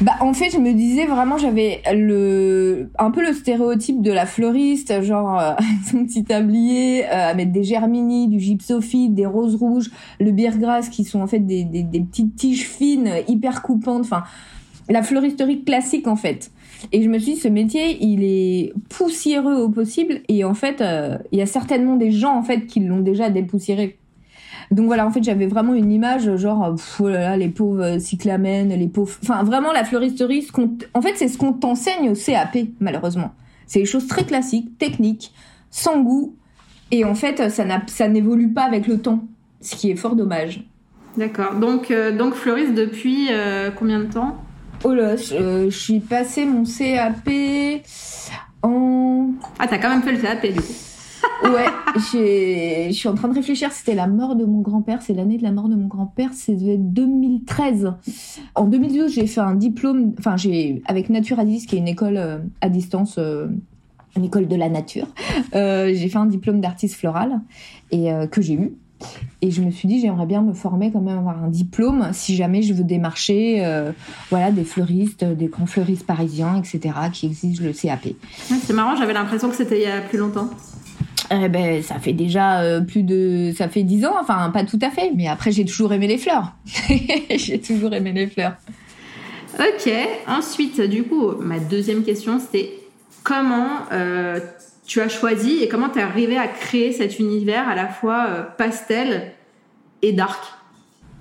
Bah 0.03 0.13
en 0.21 0.33
fait 0.33 0.51
je 0.51 0.59
me 0.59 0.73
disais 0.73 1.07
vraiment 1.07 1.39
j'avais 1.39 1.81
le 1.93 2.91
un 2.99 3.11
peu 3.13 3.25
le 3.25 3.33
stéréotype 3.33 4.03
de 4.03 4.11
la 4.11 4.27
fleuriste 4.27 5.03
genre 5.03 5.39
euh, 5.39 5.53
son 5.91 6.05
petit 6.05 6.25
tablier 6.25 7.05
euh, 7.07 7.31
à 7.31 7.35
mettre 7.35 7.53
des 7.53 7.63
germinis, 7.63 8.27
du 8.27 8.41
gypsophyte, 8.41 9.15
des 9.15 9.27
roses 9.27 9.55
rouges, 9.55 9.91
le 10.19 10.33
birgrasse 10.33 10.89
qui 10.89 11.05
sont 11.05 11.21
en 11.21 11.27
fait 11.27 11.39
des, 11.39 11.65
des, 11.65 11.85
des 11.85 12.01
petites 12.01 12.35
tiges 12.35 12.67
fines 12.67 13.13
hyper 13.29 13.63
coupantes 13.63 14.01
enfin 14.01 14.25
la 14.89 15.03
fleuristerie 15.03 15.63
classique 15.63 16.09
en 16.09 16.17
fait. 16.17 16.51
Et 16.91 17.03
je 17.03 17.09
me 17.09 17.19
suis 17.19 17.35
dit, 17.35 17.39
ce 17.39 17.49
métier, 17.49 18.03
il 18.05 18.25
est 18.25 18.73
poussiéreux 18.89 19.55
au 19.55 19.69
possible. 19.69 20.21
Et 20.29 20.43
en 20.45 20.55
fait, 20.55 20.81
euh, 20.81 21.17
il 21.31 21.39
y 21.39 21.43
a 21.43 21.47
certainement 21.47 21.97
des 21.97 22.11
gens 22.11 22.37
en 22.37 22.43
fait 22.43 22.67
qui 22.67 22.81
l'ont 22.81 23.01
déjà 23.01 23.31
dépoussiéré. 23.31 23.99
Donc 24.73 24.87
voilà, 24.87 25.07
en 25.07 25.11
fait, 25.11 25.23
j'avais 25.23 25.47
vraiment 25.47 25.75
une 25.75 25.93
image 25.93 26.35
genre, 26.37 26.75
oh 27.01 27.09
les 27.37 27.49
pauvres 27.49 27.99
cyclamènes, 27.99 28.71
les 28.71 28.89
pauvres... 28.89 29.13
Enfin, 29.23 29.43
vraiment, 29.43 29.73
la 29.73 29.85
fleuristerie, 29.85 30.43
ce 30.43 30.53
en 30.95 31.03
fait, 31.03 31.15
c'est 31.17 31.29
ce 31.29 31.37
qu'on 31.37 31.53
t'enseigne 31.53 32.11
au 32.11 32.15
CAP, 32.15 32.57
malheureusement. 32.81 33.33
C'est 33.67 33.81
des 33.81 33.87
choses 33.87 34.07
très 34.07 34.25
classiques, 34.25 34.79
techniques, 34.79 35.33
sans 35.71 36.01
goût. 36.01 36.37
Et 36.91 37.05
en 37.05 37.15
fait, 37.15 37.51
ça, 37.51 38.09
n'évolue 38.09 38.53
pas 38.53 38.63
avec 38.63 38.87
le 38.87 38.99
temps, 38.99 39.25
ce 39.61 39.77
qui 39.77 39.91
est 39.91 39.97
fort 39.97 40.17
dommage. 40.17 40.65
D'accord. 41.17 41.55
Donc, 41.55 41.91
euh, 41.91 42.17
donc 42.17 42.35
fleuriste 42.35 42.75
depuis 42.75 43.29
euh, 43.31 43.71
combien 43.71 44.01
de 44.01 44.07
temps? 44.07 44.39
Oh 44.85 44.95
là, 44.95 45.17
je, 45.17 45.35
euh, 45.35 45.71
je 45.71 45.79
suis 45.79 46.01
passé 46.01 46.47
mon 46.47 46.65
CAP 46.65 47.29
en... 48.63 49.29
Ah, 49.59 49.67
t'as 49.69 49.79
quand 49.79 49.91
même 49.91 50.03
fait 50.03 50.13
le 50.13 50.19
CAP, 50.19 50.47
du 50.47 50.61
coup 50.61 50.73
ouais, 51.51 51.67
je 51.97 52.93
suis 52.93 53.09
en 53.09 53.15
train 53.15 53.29
de 53.29 53.35
réfléchir. 53.35 53.73
C'était 53.73 53.95
la 53.95 54.07
mort 54.07 54.37
de 54.37 54.45
mon 54.45 54.61
grand-père. 54.61 55.03
C'est 55.03 55.15
l'année 55.15 55.39
de 55.39 55.43
la 55.43 55.53
mort 55.53 55.69
de 55.69 55.77
mon 55.77 55.87
grand-père. 55.87 56.31
C'est 56.33 56.57
2013. 56.57 57.93
En 58.55 58.67
2012, 58.67 59.13
j'ai 59.13 59.27
fait 59.27 59.41
un 59.41 59.55
diplôme. 59.55 60.15
Enfin, 60.19 60.37
j'ai 60.37 60.83
avec 60.87 61.11
Naturalis, 61.11 61.67
qui 61.67 61.77
est 61.77 61.79
une 61.79 61.89
école 61.89 62.17
euh, 62.17 62.39
à 62.61 62.69
distance. 62.69 63.17
Euh, 63.19 63.49
une 64.15 64.27
école 64.27 64.47
de 64.47 64.57
la 64.57 64.69
nature. 64.69 65.07
Euh, 65.55 65.91
j'ai 65.95 66.11
fait 66.11 66.19
un 66.19 66.27
diplôme 66.27 66.61
d'artiste 66.61 66.97
floral 66.97 67.41
et 67.91 68.11
que 68.31 68.43
j'ai 68.43 68.53
eu. 68.53 68.75
Et 69.41 69.51
je 69.51 69.63
me 69.63 69.71
suis 69.71 69.89
dit, 69.89 70.01
j'aimerais 70.01 70.27
bien 70.27 70.43
me 70.43 70.53
former 70.53 70.93
quand 70.93 71.01
même, 71.01 71.17
avoir 71.17 71.43
un 71.43 71.49
diplôme, 71.49 72.11
si 72.13 72.37
jamais 72.37 72.61
je 72.61 72.75
veux 72.75 72.85
démarcher 72.85 73.65
voilà, 74.29 74.51
des 74.51 74.65
fleuristes, 74.65 75.25
des 75.25 75.47
grands 75.47 75.65
fleuristes 75.65 76.05
parisiens, 76.05 76.59
etc., 76.59 76.95
qui 77.11 77.25
exigent 77.25 77.63
le 77.63 77.73
CAP. 77.73 78.09
c'est 78.37 78.75
marrant, 78.75 78.97
j'avais 78.97 79.15
l'impression 79.15 79.49
que 79.49 79.57
c'était 79.57 79.79
il 79.79 79.85
y 79.85 79.91
a 79.91 80.03
plus 80.03 80.19
longtemps. 80.19 80.51
Eh 81.35 81.49
ben, 81.49 81.83
ça 81.83 81.99
fait 81.99 82.13
déjà 82.13 82.61
euh, 82.61 82.81
plus 82.83 83.03
de, 83.03 83.53
ça 83.57 83.69
fait 83.69 83.85
dix 83.85 84.05
ans, 84.05 84.15
enfin 84.21 84.51
pas 84.51 84.65
tout 84.65 84.79
à 84.83 84.91
fait, 84.91 85.13
mais 85.17 85.29
après 85.29 85.51
j'ai 85.51 85.65
toujours 85.65 85.93
aimé 85.95 86.07
les 86.07 86.19
fleurs. 86.19 86.53
j'ai 87.35 87.59
toujours 87.59 87.95
aimé 87.95 88.13
les 88.13 88.27
fleurs. 88.27 88.57
Ok. 89.59 89.91
Ensuite, 90.27 90.81
du 90.81 91.05
coup, 91.05 91.33
ma 91.41 91.59
deuxième 91.59 92.05
question, 92.05 92.39
c'était 92.39 92.75
comment 93.23 93.69
euh, 93.93 94.41
tu 94.87 95.01
as 95.01 95.09
choisi 95.09 95.63
et 95.63 95.69
comment 95.69 95.89
tu 95.89 96.01
es 96.01 96.03
arrivé 96.03 96.37
à 96.37 96.49
créer 96.49 96.93
cet 96.93 97.19
univers 97.19 97.67
à 97.67 97.75
la 97.75 97.89
fois 97.89 98.27
euh, 98.29 98.43
pastel 98.43 99.33
et 100.03 100.13
dark? 100.13 100.43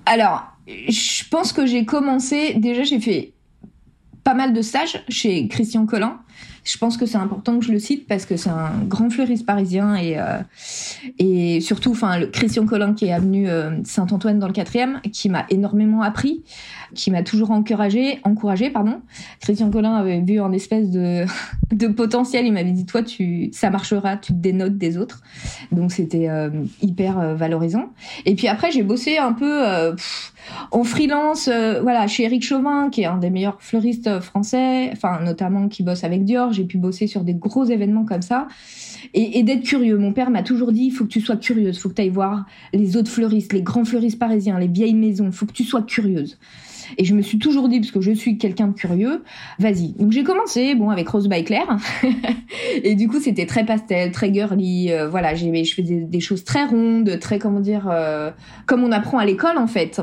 Alors, 0.06 0.44
je 0.68 1.24
pense 1.30 1.54
que 1.54 1.66
j'ai 1.66 1.86
commencé. 1.86 2.54
Déjà, 2.56 2.84
j'ai 2.84 3.00
fait 3.00 3.34
pas 4.26 4.34
mal 4.34 4.52
de 4.52 4.62
stages 4.62 5.02
chez 5.08 5.48
Christian 5.48 5.86
Collin 5.86 6.20
Je 6.64 6.78
pense 6.78 6.96
que 6.96 7.06
c'est 7.06 7.18
important 7.18 7.58
que 7.60 7.66
je 7.66 7.72
le 7.72 7.80
cite 7.80 8.08
parce 8.08 8.26
que 8.26 8.38
c'est 8.38 8.50
un 8.50 8.72
grand 8.88 9.10
fleuriste 9.10 9.46
parisien 9.46 9.96
et 9.96 10.20
euh, 10.20 10.38
et 11.18 11.60
surtout, 11.62 11.92
enfin, 11.92 12.20
le 12.20 12.28
Christian 12.28 12.66
Collin 12.66 12.94
qui 12.94 13.06
est 13.06 13.20
venu 13.20 13.50
euh, 13.50 13.72
Saint-Antoine 13.84 14.38
dans 14.38 14.48
le 14.48 14.54
quatrième, 14.54 15.02
qui 15.12 15.30
m'a 15.30 15.46
énormément 15.50 16.02
appris, 16.04 16.44
qui 16.94 17.12
m'a 17.12 17.24
toujours 17.24 17.52
encouragé, 17.52 18.20
encouragé, 18.24 18.70
pardon. 18.70 19.02
Christian 19.40 19.70
Collin 19.72 19.96
avait 19.96 20.22
vu 20.22 20.40
en 20.40 20.52
espèce 20.52 20.90
de 20.90 21.26
de 21.72 21.88
potentiel, 21.88 22.46
il 22.46 22.54
m'avait 22.54 22.72
dit 22.72 22.86
toi 22.86 23.04
tu 23.04 23.50
ça 23.54 23.70
marchera, 23.70 24.18
tu 24.18 24.34
te 24.34 24.38
dénotes 24.38 24.78
des 24.78 24.98
autres. 24.98 25.22
Donc 25.72 25.92
c'était 25.92 26.30
euh, 26.30 26.50
hyper 26.82 27.36
valorisant. 27.36 27.90
Et 28.26 28.36
puis 28.36 28.48
après 28.48 28.72
j'ai 28.72 28.84
bossé 28.84 29.18
un 29.18 29.34
peu 29.34 29.64
en 30.72 30.84
freelance, 30.84 31.50
voilà, 31.82 32.08
chez 32.08 32.24
Eric 32.24 32.44
Chauvin, 32.44 32.90
qui 32.90 33.02
est 33.02 33.06
un 33.06 33.18
des 33.18 33.30
meilleurs 33.30 33.62
fleuristes 33.62 34.20
français, 34.20 34.90
enfin 34.92 35.22
notamment 35.22 35.68
qui 35.68 35.84
bosse 35.84 36.04
avec 36.04 36.26
Dior. 36.26 36.52
J'ai 36.52 36.66
pu 36.66 36.78
bosser 36.78 37.08
sur 37.08 37.24
des 37.24 37.34
gros 37.34 37.66
événements 37.66 38.06
comme 38.06 38.22
ça 38.22 38.48
et, 39.14 39.44
d'être 39.44 39.64
curieux. 39.64 39.98
Mon 39.98 40.14
père 40.14 40.30
m'a 40.30 40.44
toujours 40.44 40.72
dit 40.72 40.86
il 40.86 40.92
faut 40.92 41.06
que 41.06 41.10
tu 41.10 41.22
sois 41.22 41.38
curieuse, 41.38 41.80
faut 41.80 41.90
que 41.90 41.96
tu 41.96 42.02
ailles 42.02 42.10
voir 42.10 42.46
les 42.74 42.98
autres 42.98 43.12
fleuristes, 43.12 43.54
les 43.54 43.62
grands 43.62 43.86
fleuristes 43.86 44.20
parisiens, 44.20 44.60
les 44.60 44.68
vieilles 44.68 44.94
maisons, 44.94 45.32
faut 45.32 45.46
que 45.46 45.54
tu 45.54 45.64
sois 45.64 45.82
curieuse. 45.82 46.38
Et 46.98 47.06
je 47.06 47.16
me 47.16 47.22
suis 47.22 47.40
toujours 47.40 47.70
dit, 47.70 47.80
parce 47.80 47.92
que 47.92 48.02
je 48.02 48.12
suis 48.12 48.38
quelqu'un 48.38 48.68
de 48.68 48.74
curieux, 48.74 49.24
vas-y. 49.60 49.94
Donc 49.94 50.12
j'ai 50.12 50.24
commencé, 50.24 50.76
bon, 50.76 50.90
avec 50.90 51.08
Rose 51.08 51.30
by 51.30 51.44
Claire. 51.44 51.78
et 52.84 52.96
du 52.96 53.08
coup, 53.08 53.20
c'était 53.20 53.46
très 53.46 53.66
pastel, 53.66 54.12
très 54.12 54.34
girly. 54.34 54.92
Euh, 54.92 55.08
voilà, 55.08 55.34
je 55.36 55.46
faisais 55.46 56.02
des 56.02 56.20
choses 56.20 56.44
très 56.44 56.66
rondes, 56.66 57.20
très, 57.20 57.40
comment 57.40 57.60
dire, 57.60 57.88
euh, 57.90 58.32
comme 58.66 58.84
on 58.84 58.92
apprend 58.92 59.18
à 59.20 59.26
l'école, 59.26 59.58
en 59.58 59.68
fait. 59.68 60.02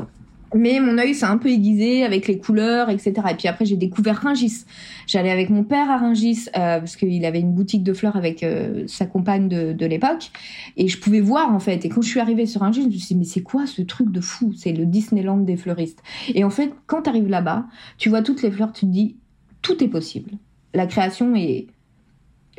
Mais 0.55 0.79
mon 0.79 0.97
œil 0.97 1.13
s'est 1.13 1.25
un 1.25 1.37
peu 1.37 1.49
aiguisé 1.49 2.03
avec 2.03 2.27
les 2.27 2.39
couleurs, 2.39 2.89
etc. 2.89 3.13
Et 3.31 3.35
puis 3.35 3.47
après, 3.47 3.65
j'ai 3.65 3.75
découvert 3.75 4.15
Ringis. 4.15 4.65
J'allais 5.05 5.31
avec 5.31 5.49
mon 5.49 5.63
père 5.63 5.89
à 5.91 5.97
Ringis 5.97 6.47
euh, 6.57 6.79
parce 6.79 6.95
qu'il 6.95 7.23
avait 7.25 7.39
une 7.39 7.53
boutique 7.53 7.83
de 7.83 7.93
fleurs 7.93 8.15
avec 8.15 8.43
euh, 8.43 8.83
sa 8.87 9.05
compagne 9.05 9.47
de, 9.47 9.73
de 9.73 9.85
l'époque. 9.85 10.31
Et 10.75 10.87
je 10.87 10.99
pouvais 10.99 11.21
voir, 11.21 11.53
en 11.53 11.59
fait. 11.59 11.85
Et 11.85 11.89
quand 11.89 12.01
je 12.01 12.09
suis 12.09 12.19
arrivée 12.19 12.45
sur 12.45 12.61
Ringis, 12.61 12.81
je 12.81 12.87
me 12.87 12.91
suis 12.91 12.99
dit, 12.99 13.15
mais 13.15 13.25
c'est 13.25 13.43
quoi 13.43 13.67
ce 13.67 13.81
truc 13.81 14.11
de 14.11 14.21
fou? 14.21 14.53
C'est 14.55 14.73
le 14.73 14.85
Disneyland 14.85 15.37
des 15.37 15.57
fleuristes. 15.57 16.01
Et 16.33 16.43
en 16.43 16.49
fait, 16.49 16.71
quand 16.87 17.03
tu 17.03 17.09
arrives 17.09 17.29
là-bas, 17.29 17.65
tu 17.97 18.09
vois 18.09 18.21
toutes 18.21 18.41
les 18.41 18.51
fleurs, 18.51 18.73
tu 18.73 18.81
te 18.81 18.91
dis, 18.91 19.15
tout 19.61 19.83
est 19.83 19.87
possible. 19.87 20.31
La 20.73 20.87
création 20.87 21.35
est 21.35 21.67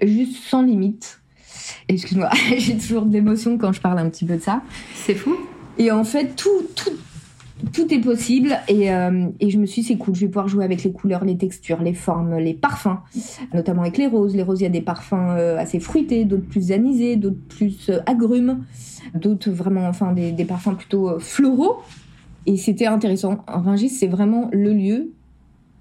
juste 0.03 0.37
sans 0.45 0.63
limite. 0.63 1.21
Excuse-moi, 1.89 2.31
j'ai 2.59 2.77
toujours 2.77 3.05
de 3.05 3.13
l'émotion 3.13 3.59
quand 3.59 3.73
je 3.73 3.81
parle 3.81 3.99
un 3.99 4.09
petit 4.09 4.25
peu 4.25 4.37
de 4.37 4.43
ça. 4.43 4.63
C'est 4.95 5.15
fou. 5.15 5.37
Et 5.79 5.91
en 5.91 6.05
fait, 6.05 6.37
tout, 6.37 6.67
tout, 6.75 6.91
tout 7.73 7.93
est 7.93 8.00
possible 8.00 8.59
et, 8.69 8.93
euh, 8.93 9.29
et 9.40 9.50
je 9.50 9.59
me 9.59 9.67
suis 9.67 9.83
dit 9.83 9.88
c'est 9.88 9.97
cool, 9.97 10.14
je 10.14 10.21
vais 10.21 10.26
pouvoir 10.29 10.49
jouer 10.49 10.64
avec 10.64 10.83
les 10.83 10.93
couleurs, 10.93 11.25
les 11.25 11.37
textures, 11.37 11.83
les 11.83 11.95
formes, 11.95 12.37
les 12.37 12.55
parfums, 12.55 12.99
notamment 13.55 13.83
avec 13.83 13.97
les 13.97 14.07
roses. 14.07 14.35
Les 14.35 14.43
roses, 14.43 14.61
il 14.61 14.64
y 14.64 14.67
a 14.67 14.71
des 14.71 14.81
parfums 14.81 15.31
euh, 15.31 15.59
assez 15.59 15.81
fruités, 15.81 16.25
d'autres 16.25 16.47
plus 16.47 16.73
anisés, 16.73 17.17
d'autres 17.17 17.40
plus 17.49 17.90
euh, 17.90 17.99
agrumes, 18.07 18.64
d'autres 19.14 19.50
vraiment, 19.50 19.87
enfin 19.87 20.12
des, 20.12 20.33
des 20.33 20.45
parfums 20.45 20.75
plutôt 20.76 21.19
floraux. 21.19 21.79
Et 22.47 22.57
c'était 22.57 22.87
intéressant. 22.87 23.45
Rungis, 23.47 23.90
c'est 23.90 24.07
vraiment 24.07 24.49
le 24.52 24.73
lieu 24.73 25.11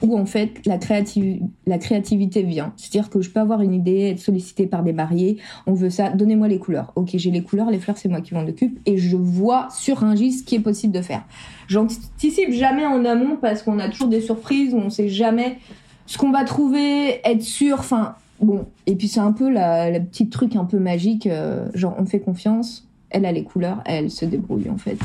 où 0.01 0.17
en 0.17 0.25
fait 0.25 0.65
la, 0.65 0.77
créativité 0.77 2.43
vient. 2.43 2.73
C'est-à-dire 2.77 3.09
que 3.09 3.21
je 3.21 3.29
peux 3.29 3.39
avoir 3.39 3.61
une 3.61 3.73
idée, 3.73 4.11
être 4.11 4.19
sollicitée 4.19 4.67
par 4.67 4.83
des 4.83 4.93
mariés, 4.93 5.37
on 5.67 5.73
veut 5.73 5.89
ça, 5.89 6.09
donnez-moi 6.09 6.47
les 6.47 6.59
couleurs. 6.59 6.91
Ok, 6.95 7.09
j'ai 7.13 7.31
les 7.31 7.43
couleurs, 7.43 7.69
les 7.69 7.79
fleurs, 7.79 7.97
c'est 7.97 8.09
moi 8.09 8.21
qui 8.21 8.33
m'en 8.33 8.45
occupe, 8.45 8.79
et 8.85 8.97
je 8.97 9.17
vois 9.17 9.67
sur 9.71 10.03
un 10.03 10.15
gis 10.15 10.33
ce 10.33 10.43
qui 10.43 10.55
est 10.55 10.61
possible 10.61 10.93
de 10.93 11.01
faire. 11.01 11.23
J'anticipe 11.67 12.51
jamais 12.51 12.85
en 12.85 13.03
amont 13.05 13.37
parce 13.39 13.61
qu'on 13.61 13.79
a 13.79 13.89
toujours 13.89 14.07
des 14.07 14.21
surprises, 14.21 14.73
on 14.73 14.89
sait 14.89 15.09
jamais 15.09 15.57
ce 16.05 16.17
qu'on 16.17 16.31
va 16.31 16.43
trouver, 16.43 17.19
être 17.23 17.43
sûr, 17.43 17.79
enfin 17.79 18.15
bon. 18.41 18.65
Et 18.87 18.95
puis 18.95 19.07
c'est 19.07 19.19
un 19.19 19.31
peu 19.31 19.49
la, 19.49 19.91
la 19.91 19.99
petite 19.99 20.31
truc 20.31 20.55
un 20.55 20.65
peu 20.65 20.79
magique, 20.79 21.27
euh, 21.27 21.67
genre 21.73 21.95
on 21.99 22.05
fait 22.05 22.19
confiance, 22.19 22.87
elle 23.09 23.25
a 23.25 23.31
les 23.31 23.43
couleurs, 23.43 23.81
elle 23.85 24.09
se 24.09 24.25
débrouille 24.25 24.69
en 24.69 24.77
fait. 24.77 24.97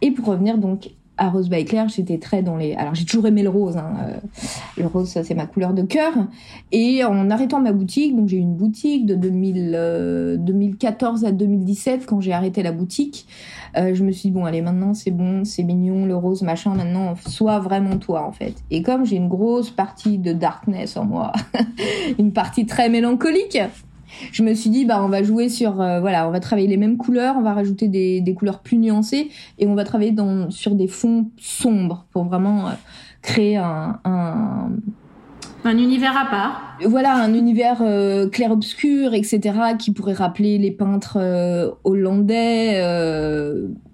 Et 0.00 0.10
pour 0.10 0.26
revenir 0.26 0.58
donc 0.58 0.90
à 1.22 1.30
Rose 1.30 1.48
by 1.48 1.64
Claire, 1.64 1.88
j'étais 1.88 2.18
très 2.18 2.42
dans 2.42 2.56
les. 2.56 2.74
Alors 2.74 2.96
j'ai 2.96 3.04
toujours 3.04 3.28
aimé 3.28 3.44
le 3.44 3.48
rose. 3.48 3.76
Hein. 3.76 3.94
Euh, 4.08 4.16
le 4.76 4.86
rose, 4.86 5.08
c'est 5.08 5.34
ma 5.34 5.46
couleur 5.46 5.72
de 5.72 5.82
cœur. 5.82 6.12
Et 6.72 7.04
en 7.04 7.30
arrêtant 7.30 7.60
ma 7.60 7.70
boutique, 7.70 8.16
donc 8.16 8.28
j'ai 8.28 8.38
eu 8.38 8.40
une 8.40 8.56
boutique 8.56 9.06
de 9.06 9.14
2000, 9.14 10.38
2014 10.40 11.22
euh, 11.22 11.28
à 11.28 11.32
2017 11.32 12.06
quand 12.06 12.20
j'ai 12.20 12.32
arrêté 12.32 12.64
la 12.64 12.72
boutique. 12.72 13.28
Euh, 13.76 13.94
je 13.94 14.02
me 14.02 14.10
suis 14.10 14.30
dit 14.30 14.34
bon 14.34 14.44
allez 14.44 14.62
maintenant 14.62 14.94
c'est 14.94 15.12
bon, 15.12 15.44
c'est 15.44 15.62
mignon 15.62 16.06
le 16.06 16.16
rose 16.16 16.42
machin. 16.42 16.74
Maintenant 16.74 17.14
sois 17.28 17.60
vraiment 17.60 17.98
toi 17.98 18.26
en 18.26 18.32
fait. 18.32 18.54
Et 18.72 18.82
comme 18.82 19.06
j'ai 19.06 19.16
une 19.16 19.28
grosse 19.28 19.70
partie 19.70 20.18
de 20.18 20.32
darkness 20.32 20.96
en 20.96 21.04
moi, 21.04 21.30
une 22.18 22.32
partie 22.32 22.66
très 22.66 22.88
mélancolique 22.88 23.58
je 24.32 24.42
me 24.42 24.54
suis 24.54 24.70
dit 24.70 24.84
bah 24.84 25.02
on 25.02 25.08
va 25.08 25.22
jouer 25.22 25.48
sur 25.48 25.80
euh, 25.80 26.00
voilà 26.00 26.28
on 26.28 26.30
va 26.30 26.40
travailler 26.40 26.68
les 26.68 26.76
mêmes 26.76 26.96
couleurs 26.96 27.36
on 27.38 27.42
va 27.42 27.52
rajouter 27.52 27.88
des, 27.88 28.20
des 28.20 28.34
couleurs 28.34 28.60
plus 28.60 28.78
nuancées 28.78 29.30
et 29.58 29.66
on 29.66 29.74
va 29.74 29.84
travailler 29.84 30.12
dans 30.12 30.50
sur 30.50 30.74
des 30.74 30.88
fonds 30.88 31.30
sombres 31.38 32.06
pour 32.12 32.24
vraiment 32.24 32.68
euh, 32.68 32.72
créer 33.22 33.56
un, 33.56 34.00
un 34.04 34.70
un 35.64 35.78
univers 35.78 36.16
à 36.16 36.28
part. 36.28 36.76
Voilà, 36.84 37.14
un 37.14 37.34
univers 37.34 37.82
euh, 37.82 38.28
clair-obscur, 38.28 39.14
etc., 39.14 39.40
qui 39.78 39.92
pourrait 39.92 40.12
rappeler 40.12 40.58
les 40.58 40.72
peintres 40.72 41.18
hollandais, 41.84 42.82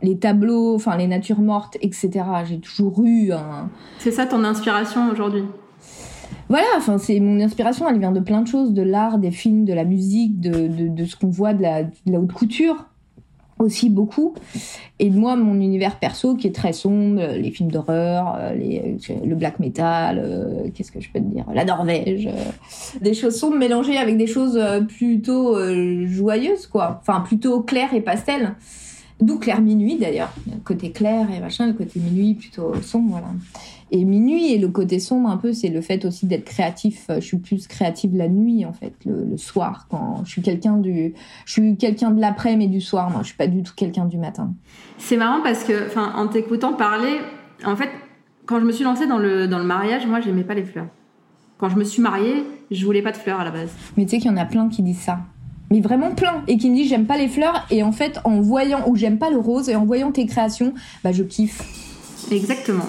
les 0.02 0.18
tableaux, 0.18 0.74
enfin 0.74 0.96
les 0.96 1.06
natures 1.06 1.40
mortes, 1.40 1.76
etc. 1.82 2.10
J'ai 2.48 2.58
toujours 2.58 3.02
eu 3.04 3.32
un... 3.32 3.68
C'est 3.98 4.12
ça 4.12 4.24
ton 4.24 4.44
inspiration 4.44 5.10
aujourd'hui? 5.10 5.44
Voilà, 6.48 6.66
enfin 6.76 6.98
c'est 6.98 7.20
mon 7.20 7.40
inspiration, 7.40 7.88
elle 7.88 7.98
vient 7.98 8.12
de 8.12 8.20
plein 8.20 8.40
de 8.40 8.48
choses, 8.48 8.72
de 8.72 8.82
l'art, 8.82 9.18
des 9.18 9.30
films, 9.30 9.64
de 9.64 9.74
la 9.74 9.84
musique, 9.84 10.40
de, 10.40 10.88
de, 10.88 11.04
ce 11.04 11.16
qu'on 11.16 11.28
voit 11.28 11.52
de 11.52 11.62
la, 11.62 11.82
haute 12.18 12.32
couture 12.32 12.86
aussi 13.58 13.90
beaucoup. 13.90 14.34
Et 14.98 15.10
moi 15.10 15.34
mon 15.36 15.60
univers 15.60 15.98
perso 15.98 16.36
qui 16.36 16.46
est 16.46 16.54
très 16.54 16.72
sombre 16.72 17.20
les 17.20 17.50
films 17.50 17.72
d'horreur 17.72 18.36
euh, 18.38 18.54
les 18.54 18.96
le 19.24 19.34
black 19.34 19.58
metal 19.58 20.20
euh, 20.24 20.68
qu'est-ce 20.72 20.92
que 20.92 21.00
je 21.00 21.10
peux 21.10 21.18
te 21.18 21.24
dire 21.24 21.44
la 21.52 21.64
Norvège 21.64 22.28
euh, 22.28 23.00
des 23.00 23.14
choses 23.14 23.36
sombres 23.36 23.58
mélangées 23.58 23.96
avec 23.96 24.16
des 24.16 24.28
choses 24.28 24.60
plutôt 24.86 25.56
joyeuses 26.06 26.68
quoi. 26.68 27.00
Enfin 27.00 27.20
plutôt 27.20 27.60
claires 27.62 27.94
et 27.94 28.00
pastel 28.00 28.54
d'où 29.20 29.40
clair 29.40 29.60
minuit 29.60 29.96
d'ailleurs. 29.96 30.32
Côté 30.64 30.92
clair 30.92 31.26
et 31.36 31.40
machin 31.40 31.66
le 31.66 31.72
côté 31.72 31.98
minuit 31.98 32.34
plutôt 32.34 32.74
sombre 32.80 33.10
voilà 33.10 33.26
et 33.90 34.04
minuit 34.04 34.52
et 34.52 34.58
le 34.58 34.68
côté 34.68 35.00
sombre 35.00 35.28
un 35.28 35.36
peu, 35.36 35.52
c'est 35.52 35.68
le 35.68 35.80
fait 35.80 36.04
aussi 36.04 36.26
d'être 36.26 36.44
créatif. 36.44 37.06
Je 37.08 37.20
suis 37.20 37.38
plus 37.38 37.66
créative 37.66 38.16
la 38.16 38.28
nuit 38.28 38.64
en 38.64 38.72
fait, 38.72 38.94
le, 39.04 39.36
soir 39.36 39.86
quand 39.90 40.22
je 40.24 40.30
suis 40.30 40.42
quelqu'un 40.42 40.76
du, 40.76 41.14
je 41.44 41.52
suis 41.52 41.76
quelqu'un 41.76 42.10
de 42.10 42.20
l'après 42.20 42.56
mais 42.56 42.66
du 42.66 42.80
soir. 42.80 43.10
Moi, 43.10 43.20
je 43.22 43.28
suis 43.28 43.36
pas 43.36 43.46
du 43.46 43.62
tout 43.62 43.72
quelqu'un 43.76 44.06
du 44.06 44.18
matin. 44.18 44.54
C'est 44.98 45.16
marrant 45.16 45.42
parce 45.42 45.64
que, 45.64 45.86
enfin, 45.86 46.12
en 46.16 46.28
t'écoutant 46.28 46.72
parler, 46.72 47.18
en 47.64 47.76
fait, 47.76 47.90
quand 48.46 48.60
je 48.60 48.64
me 48.64 48.72
suis 48.72 48.84
lancée 48.84 49.06
dans 49.06 49.18
le 49.18 49.46
dans 49.46 49.58
le 49.58 49.64
mariage, 49.64 50.06
moi, 50.06 50.20
j'aimais 50.20 50.44
pas 50.44 50.54
les 50.54 50.64
fleurs. 50.64 50.88
Quand 51.58 51.68
je 51.68 51.76
me 51.76 51.84
suis 51.84 52.02
mariée, 52.02 52.44
je 52.70 52.84
voulais 52.84 53.02
pas 53.02 53.12
de 53.12 53.16
fleurs 53.16 53.40
à 53.40 53.44
la 53.44 53.50
base. 53.50 53.70
Mais 53.96 54.04
tu 54.04 54.10
sais 54.10 54.18
qu'il 54.18 54.30
y 54.30 54.34
en 54.34 54.36
a 54.36 54.44
plein 54.44 54.68
qui 54.68 54.82
disent 54.82 55.00
ça 55.00 55.20
mais 55.70 55.80
vraiment 55.80 56.12
plein 56.12 56.42
et 56.46 56.56
qui 56.56 56.70
me 56.70 56.76
disent 56.76 56.88
j'aime 56.88 57.06
pas 57.06 57.18
les 57.18 57.28
fleurs 57.28 57.66
et 57.70 57.82
en 57.82 57.92
fait 57.92 58.20
en 58.24 58.40
voyant 58.40 58.88
ou 58.88 58.96
j'aime 58.96 59.18
pas 59.18 59.30
le 59.30 59.38
rose 59.38 59.68
et 59.68 59.76
en 59.76 59.84
voyant 59.84 60.12
tes 60.12 60.26
créations 60.26 60.72
bah 61.04 61.12
je 61.12 61.22
kiffe 61.22 61.62
exactement 62.30 62.88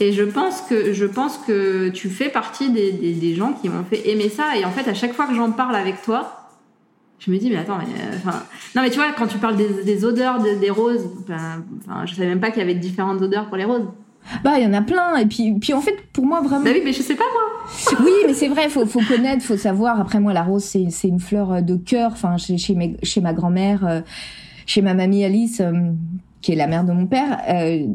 et 0.00 0.12
je 0.12 0.22
pense 0.22 0.62
que, 0.62 0.92
je 0.92 1.04
pense 1.04 1.38
que 1.38 1.90
tu 1.90 2.08
fais 2.08 2.30
partie 2.30 2.70
des, 2.70 2.92
des, 2.92 3.12
des 3.12 3.34
gens 3.34 3.52
qui 3.52 3.68
m'ont 3.68 3.84
fait 3.84 4.08
aimer 4.08 4.30
ça. 4.30 4.56
Et 4.56 4.64
en 4.64 4.70
fait, 4.70 4.88
à 4.88 4.94
chaque 4.94 5.12
fois 5.12 5.26
que 5.26 5.34
j'en 5.34 5.52
parle 5.52 5.76
avec 5.76 6.00
toi, 6.02 6.48
je 7.18 7.30
me 7.30 7.36
dis, 7.36 7.50
mais 7.50 7.58
attends, 7.58 7.76
mais, 7.76 7.84
euh, 7.84 8.30
non, 8.74 8.82
mais 8.82 8.88
tu 8.88 8.96
vois, 8.96 9.12
quand 9.12 9.26
tu 9.26 9.36
parles 9.36 9.56
des, 9.56 9.84
des 9.84 10.04
odeurs 10.06 10.38
des 10.40 10.70
roses, 10.70 11.06
ben, 11.28 11.62
enfin, 11.86 12.06
je 12.06 12.14
savais 12.14 12.28
même 12.28 12.40
pas 12.40 12.50
qu'il 12.50 12.60
y 12.60 12.62
avait 12.62 12.74
différentes 12.74 13.20
odeurs 13.20 13.46
pour 13.48 13.58
les 13.58 13.64
roses. 13.64 13.86
Bah, 14.42 14.58
il 14.58 14.64
y 14.64 14.66
en 14.66 14.72
a 14.72 14.80
plein. 14.80 15.16
Et 15.16 15.26
puis, 15.26 15.52
puis 15.60 15.74
en 15.74 15.82
fait, 15.82 15.96
pour 16.14 16.24
moi, 16.24 16.40
vraiment. 16.40 16.64
Bah 16.64 16.70
oui, 16.72 16.80
mais 16.82 16.92
je 16.94 17.02
sais 17.02 17.14
pas, 17.14 17.24
moi. 17.32 17.98
oui, 18.04 18.12
mais 18.26 18.32
c'est 18.32 18.48
vrai, 18.48 18.70
faut, 18.70 18.86
faut 18.86 19.02
connaître, 19.06 19.44
faut 19.44 19.58
savoir. 19.58 20.00
Après, 20.00 20.18
moi, 20.18 20.32
la 20.32 20.42
rose, 20.42 20.64
c'est, 20.64 20.88
c'est 20.90 21.08
une 21.08 21.20
fleur 21.20 21.62
de 21.62 21.76
cœur. 21.76 22.12
Enfin, 22.12 22.38
chez, 22.38 22.56
chez, 22.56 22.74
mes, 22.74 22.96
chez 23.02 23.20
ma 23.20 23.34
grand-mère, 23.34 23.86
euh, 23.86 24.00
chez 24.64 24.80
ma 24.80 24.94
mamie 24.94 25.24
Alice, 25.24 25.60
euh, 25.60 25.72
qui 26.40 26.52
est 26.52 26.56
la 26.56 26.66
mère 26.66 26.84
de 26.84 26.92
mon 26.92 27.06
père, 27.06 27.38
euh, 27.48 27.86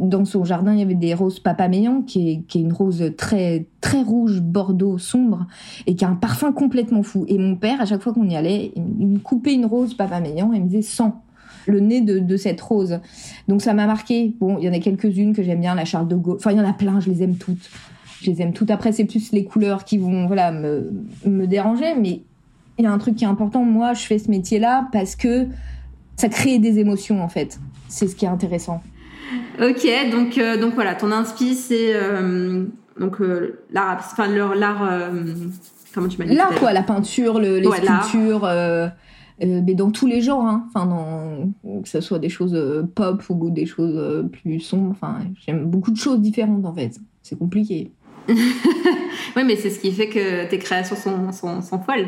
dans 0.00 0.24
son 0.24 0.44
jardin, 0.44 0.72
il 0.72 0.80
y 0.80 0.82
avait 0.82 0.94
des 0.94 1.14
roses 1.14 1.38
papaméant, 1.38 2.02
qui 2.02 2.30
est, 2.30 2.42
qui 2.48 2.58
est 2.58 2.62
une 2.62 2.72
rose 2.72 3.12
très 3.16 3.66
très 3.80 4.02
rouge, 4.02 4.40
bordeaux, 4.40 4.98
sombre, 4.98 5.46
et 5.86 5.94
qui 5.94 6.04
a 6.04 6.08
un 6.08 6.14
parfum 6.14 6.52
complètement 6.52 7.02
fou. 7.02 7.24
Et 7.28 7.38
mon 7.38 7.56
père, 7.56 7.80
à 7.80 7.86
chaque 7.86 8.02
fois 8.02 8.12
qu'on 8.12 8.28
y 8.28 8.36
allait, 8.36 8.72
il 8.76 9.06
me 9.06 9.18
coupait 9.18 9.54
une 9.54 9.66
rose 9.66 9.94
papaméant 9.94 10.52
et 10.52 10.56
il 10.56 10.62
me 10.62 10.68
disait 10.68 10.82
sens 10.82 11.12
le 11.66 11.78
nez 11.78 12.00
de, 12.00 12.18
de 12.18 12.36
cette 12.36 12.60
rose. 12.60 12.98
Donc 13.46 13.62
ça 13.62 13.72
m'a 13.72 13.86
marqué. 13.86 14.34
Bon, 14.40 14.58
il 14.58 14.64
y 14.64 14.68
en 14.68 14.72
a 14.72 14.80
quelques-unes 14.80 15.32
que 15.32 15.44
j'aime 15.44 15.60
bien, 15.60 15.76
la 15.76 15.84
Charles 15.84 16.08
de 16.08 16.16
Gaulle. 16.16 16.36
Enfin, 16.36 16.50
il 16.50 16.58
y 16.58 16.60
en 16.60 16.68
a 16.68 16.72
plein, 16.72 16.98
je 16.98 17.08
les 17.08 17.22
aime 17.22 17.36
toutes. 17.36 17.70
Je 18.20 18.30
les 18.30 18.42
aime 18.42 18.52
toutes. 18.52 18.70
Après, 18.72 18.90
c'est 18.90 19.04
plus 19.04 19.30
les 19.30 19.44
couleurs 19.44 19.84
qui 19.84 19.98
vont 19.98 20.26
voilà 20.26 20.50
me, 20.50 20.90
me 21.24 21.46
déranger, 21.46 21.94
mais 22.00 22.22
il 22.78 22.84
y 22.84 22.86
a 22.86 22.92
un 22.92 22.98
truc 22.98 23.14
qui 23.14 23.24
est 23.24 23.28
important. 23.28 23.64
Moi, 23.64 23.94
je 23.94 24.02
fais 24.02 24.18
ce 24.18 24.28
métier-là 24.30 24.88
parce 24.92 25.14
que 25.14 25.46
ça 26.16 26.28
crée 26.28 26.58
des 26.58 26.78
émotions 26.78 27.22
en 27.22 27.28
fait 27.28 27.60
c'est 27.92 28.08
ce 28.08 28.16
qui 28.16 28.24
est 28.24 28.28
intéressant. 28.28 28.82
Ok, 29.60 29.86
donc, 30.10 30.38
euh, 30.38 30.56
donc 30.56 30.74
voilà, 30.74 30.94
ton 30.94 31.10
inspi, 31.10 31.54
c'est 31.54 31.94
euh, 31.94 32.64
donc 32.98 33.20
euh, 33.20 33.62
l'art, 33.70 33.98
enfin 33.98 34.26
l'art 34.28 35.10
Comment 35.92 36.08
tu 36.08 36.18
m'as 36.18 36.24
dit 36.24 36.34
L'art, 36.34 36.54
quoi, 36.54 36.72
la 36.72 36.82
peinture, 36.82 37.38
le, 37.38 37.58
les 37.58 37.70
sculptures, 37.70 38.44
euh, 38.44 38.86
euh, 39.42 39.60
mais 39.64 39.74
dans 39.74 39.90
tous 39.90 40.06
les 40.06 40.20
genres, 40.20 40.46
hein. 40.46 40.66
enfin, 40.68 40.86
dans, 40.86 41.80
que 41.82 41.88
ce 41.88 42.00
soit 42.00 42.18
des 42.18 42.28
choses 42.28 42.54
euh, 42.54 42.82
pop 42.82 43.22
ou 43.28 43.50
des 43.50 43.66
choses 43.66 44.28
plus 44.32 44.60
sombres. 44.60 44.90
Enfin, 44.90 45.18
j'aime 45.46 45.66
beaucoup 45.66 45.90
de 45.90 45.96
choses 45.96 46.20
différentes 46.20 46.64
en 46.64 46.74
fait. 46.74 46.98
C'est 47.22 47.38
compliqué. 47.38 47.92
oui, 48.28 49.44
mais 49.44 49.56
c'est 49.56 49.70
ce 49.70 49.80
qui 49.80 49.92
fait 49.92 50.08
que 50.08 50.48
tes 50.48 50.58
créations 50.58 50.96
sont, 50.96 51.32
sont, 51.32 51.78
folles. 51.80 52.06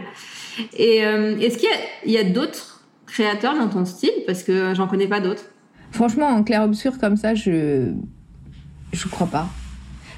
Et 0.77 0.99
est-ce 0.99 1.59
qu'il 1.59 2.13
y 2.13 2.17
a, 2.17 2.21
a 2.21 2.25
d'autres 2.25 2.87
créateurs 3.07 3.59
dans 3.59 3.69
ton 3.69 3.85
style? 3.85 4.13
Parce 4.27 4.45
que 4.45 4.75
j'en 4.75 4.87
connais 4.87 5.09
pas 5.09 5.21
d'autres. 5.21 5.45
Franchement, 5.95 6.27
en 6.27 6.43
clair-obscur 6.43 6.99
comme 6.99 7.17
ça, 7.17 7.37
je. 7.37 7.93
Je 8.93 9.09
crois 9.09 9.29
pas. 9.29 9.49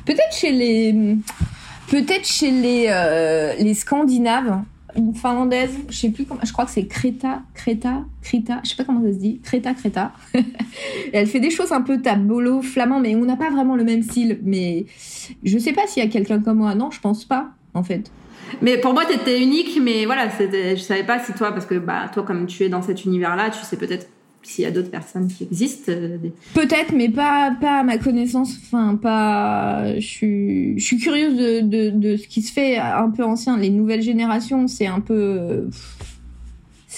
Peut-être 0.06 0.32
chez 0.32 0.50
les. 0.50 1.16
Peut-être 1.88 2.26
chez 2.26 2.50
les, 2.50 2.86
euh, 2.88 3.52
les 3.58 3.74
Scandinaves, 3.74 4.62
une 4.96 5.14
finlandaise, 5.14 5.76
je 5.88 5.96
sais 5.96 6.08
plus 6.08 6.24
comment, 6.24 6.40
je 6.42 6.52
crois 6.52 6.64
que 6.64 6.70
c'est 6.70 6.86
Creta, 6.86 7.42
Creta, 7.54 8.04
Creta, 8.22 8.60
je 8.64 8.70
sais 8.70 8.76
pas 8.76 8.84
comment 8.84 9.02
ça 9.02 9.12
se 9.12 9.18
dit, 9.18 9.40
Creta, 9.44 9.74
Creta. 9.74 10.12
elle 11.12 11.26
fait 11.26 11.40
des 11.40 11.50
choses 11.50 11.70
un 11.72 11.82
peu 11.82 12.00
tabolo, 12.00 12.62
flamand, 12.62 12.98
mais 12.98 13.14
on 13.14 13.24
n'a 13.24 13.36
pas 13.36 13.50
vraiment 13.50 13.76
le 13.76 13.84
même 13.84 14.02
style. 14.02 14.40
Mais 14.42 14.86
je 15.44 15.58
sais 15.58 15.74
pas 15.74 15.86
s'il 15.86 16.02
y 16.02 16.06
a 16.06 16.08
quelqu'un 16.08 16.40
comme 16.40 16.58
moi. 16.58 16.74
Non, 16.74 16.90
je 16.90 17.00
pense 17.00 17.24
pas, 17.26 17.50
en 17.74 17.82
fait. 17.82 18.10
Mais 18.62 18.78
pour 18.78 18.94
moi, 18.94 19.04
tu 19.04 19.14
étais 19.14 19.42
unique, 19.42 19.78
mais 19.80 20.06
voilà, 20.06 20.28
je 20.28 20.80
savais 20.80 21.04
pas 21.04 21.18
si 21.18 21.34
toi, 21.34 21.52
parce 21.52 21.66
que 21.66 21.74
bah, 21.74 22.10
toi, 22.12 22.22
comme 22.22 22.46
tu 22.46 22.64
es 22.64 22.70
dans 22.70 22.82
cet 22.82 23.04
univers-là, 23.04 23.50
tu 23.50 23.62
sais 23.62 23.76
peut-être 23.76 24.08
s'il 24.46 24.64
y 24.64 24.66
a 24.66 24.70
d'autres 24.70 24.90
personnes 24.90 25.28
qui 25.28 25.44
existent. 25.44 25.92
Euh, 25.92 26.18
Peut-être, 26.54 26.92
mais 26.94 27.08
pas, 27.08 27.54
pas 27.60 27.80
à 27.80 27.82
ma 27.82 27.98
connaissance. 27.98 28.56
Enfin, 28.62 28.96
pas. 28.96 29.94
Je 29.98 30.06
suis, 30.78 30.98
curieuse 30.98 31.36
de, 31.36 31.60
de, 31.60 31.90
de, 31.90 32.16
ce 32.16 32.28
qui 32.28 32.42
se 32.42 32.52
fait 32.52 32.78
un 32.78 33.10
peu 33.10 33.24
ancien. 33.24 33.56
Les 33.56 33.70
nouvelles 33.70 34.02
générations, 34.02 34.68
c'est 34.68 34.86
un 34.86 35.00
peu. 35.00 35.68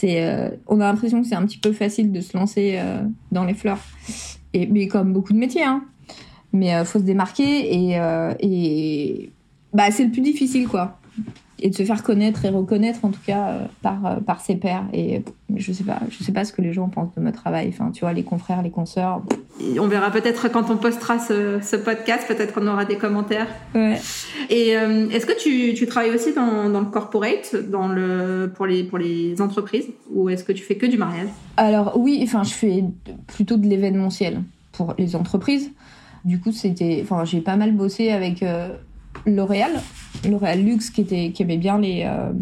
Euh, 0.05 0.51
on 0.69 0.81
a 0.81 0.85
l'impression 0.85 1.23
que 1.23 1.27
c'est 1.27 1.35
un 1.35 1.45
petit 1.45 1.59
peu 1.59 1.73
facile 1.73 2.13
de 2.13 2.21
se 2.21 2.37
lancer 2.37 2.77
euh, 2.77 3.03
dans 3.33 3.45
les 3.45 3.55
fleurs. 3.55 3.81
Et, 4.53 4.67
mais 4.67 4.87
comme 4.87 5.13
beaucoup 5.13 5.33
de 5.33 5.39
métiers, 5.39 5.65
hein. 5.65 5.85
Mais 6.53 6.71
il 6.71 6.85
faut 6.87 6.99
se 6.99 7.05
démarquer 7.05 7.75
et, 7.75 7.99
et 8.41 9.31
bah, 9.75 9.91
c'est 9.91 10.05
le 10.05 10.11
plus 10.11 10.23
difficile, 10.23 10.67
quoi 10.67 10.99
et 11.61 11.71
de 11.71 11.75
se 11.75 11.83
faire 11.83 12.03
connaître 12.03 12.45
et 12.45 12.49
reconnaître 12.49 13.05
en 13.05 13.11
tout 13.11 13.21
cas 13.27 13.49
euh, 13.49 13.65
par 13.83 14.07
euh, 14.07 14.17
par 14.17 14.41
ses 14.41 14.57
pairs. 14.57 14.85
Et 14.93 15.23
je 15.57 15.73
sais 15.73 15.85
pas 15.85 16.01
je 16.11 16.23
sais 16.23 16.33
pas 16.33 16.45
ce 16.45 16.53
que 16.53 16.63
les 16.63 16.73
gens 16.73 16.89
pensent 16.89 17.15
de 17.17 17.21
mon 17.21 17.33
travail. 17.33 17.69
Enfin 17.69 17.91
tu 17.91 18.01
vois 18.01 18.13
les 18.13 18.23
confrères 18.23 18.63
les 18.63 18.71
consoeurs. 18.71 19.23
On 19.79 19.89
verra 19.89 20.11
peut-être 20.11 20.49
quand 20.49 20.71
on 20.71 20.77
postera 20.77 21.19
ce, 21.19 21.59
ce 21.61 21.77
podcast 21.77 22.25
peut-être 22.29 22.55
qu'on 22.55 22.67
aura 22.67 22.85
des 22.85 22.97
commentaires. 22.97 23.49
Ouais. 23.75 23.99
et 24.51 24.77
euh, 24.77 25.09
est-ce 25.11 25.27
que 25.27 25.39
tu, 25.39 25.75
tu 25.75 25.87
travailles 25.87 26.15
aussi 26.15 26.33
dans, 26.33 26.71
dans, 26.71 26.81
le 26.81 26.87
corporate 26.87 27.57
dans 27.69 27.89
le 27.89 28.53
pour 28.55 28.67
les 28.67 28.85
pour 28.85 28.99
les 28.99 29.41
entreprises 29.41 29.89
ou 30.11 30.29
est-ce 30.29 30.45
que 30.45 30.53
tu 30.53 30.63
fais 30.63 30.77
que 30.77 30.87
du 30.87 30.97
mariage? 30.97 31.29
Alors 31.57 31.99
oui 31.99 32.21
enfin 32.23 32.45
je 32.45 32.53
fais 32.53 32.85
plutôt 33.27 33.57
de 33.57 33.67
l'événementiel 33.67 34.43
pour 34.73 34.95
les 34.99 35.17
entreprises. 35.17 35.71
Du 36.25 36.41
coup 36.41 36.53
c'était 36.53 37.01
enfin 37.03 37.25
j'ai 37.25 37.41
pas 37.41 37.57
mal 37.57 37.73
bossé 37.73 38.11
avec 38.11 38.45
L'Oréal, 39.27 39.73
L'Oréal 40.27 40.63
Luxe 40.63 40.91
qui, 40.91 41.03
était, 41.03 41.31
qui 41.33 41.43
aimait 41.43 41.59
bien 41.59 41.79
les, 41.79 42.05
euh, 42.05 42.33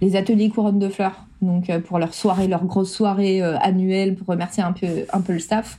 les 0.00 0.16
ateliers 0.16 0.48
couronnes 0.48 0.78
de 0.78 0.88
fleurs. 0.88 1.26
Donc 1.42 1.68
euh, 1.68 1.80
pour 1.80 1.98
leur 1.98 2.14
soirée, 2.14 2.48
leur 2.48 2.64
grosse 2.64 2.92
soirée 2.92 3.42
euh, 3.42 3.58
annuelle 3.58 4.14
pour 4.14 4.28
remercier 4.28 4.62
un 4.62 4.72
peu, 4.72 4.86
un 5.12 5.20
peu 5.20 5.32
le 5.32 5.38
staff. 5.38 5.78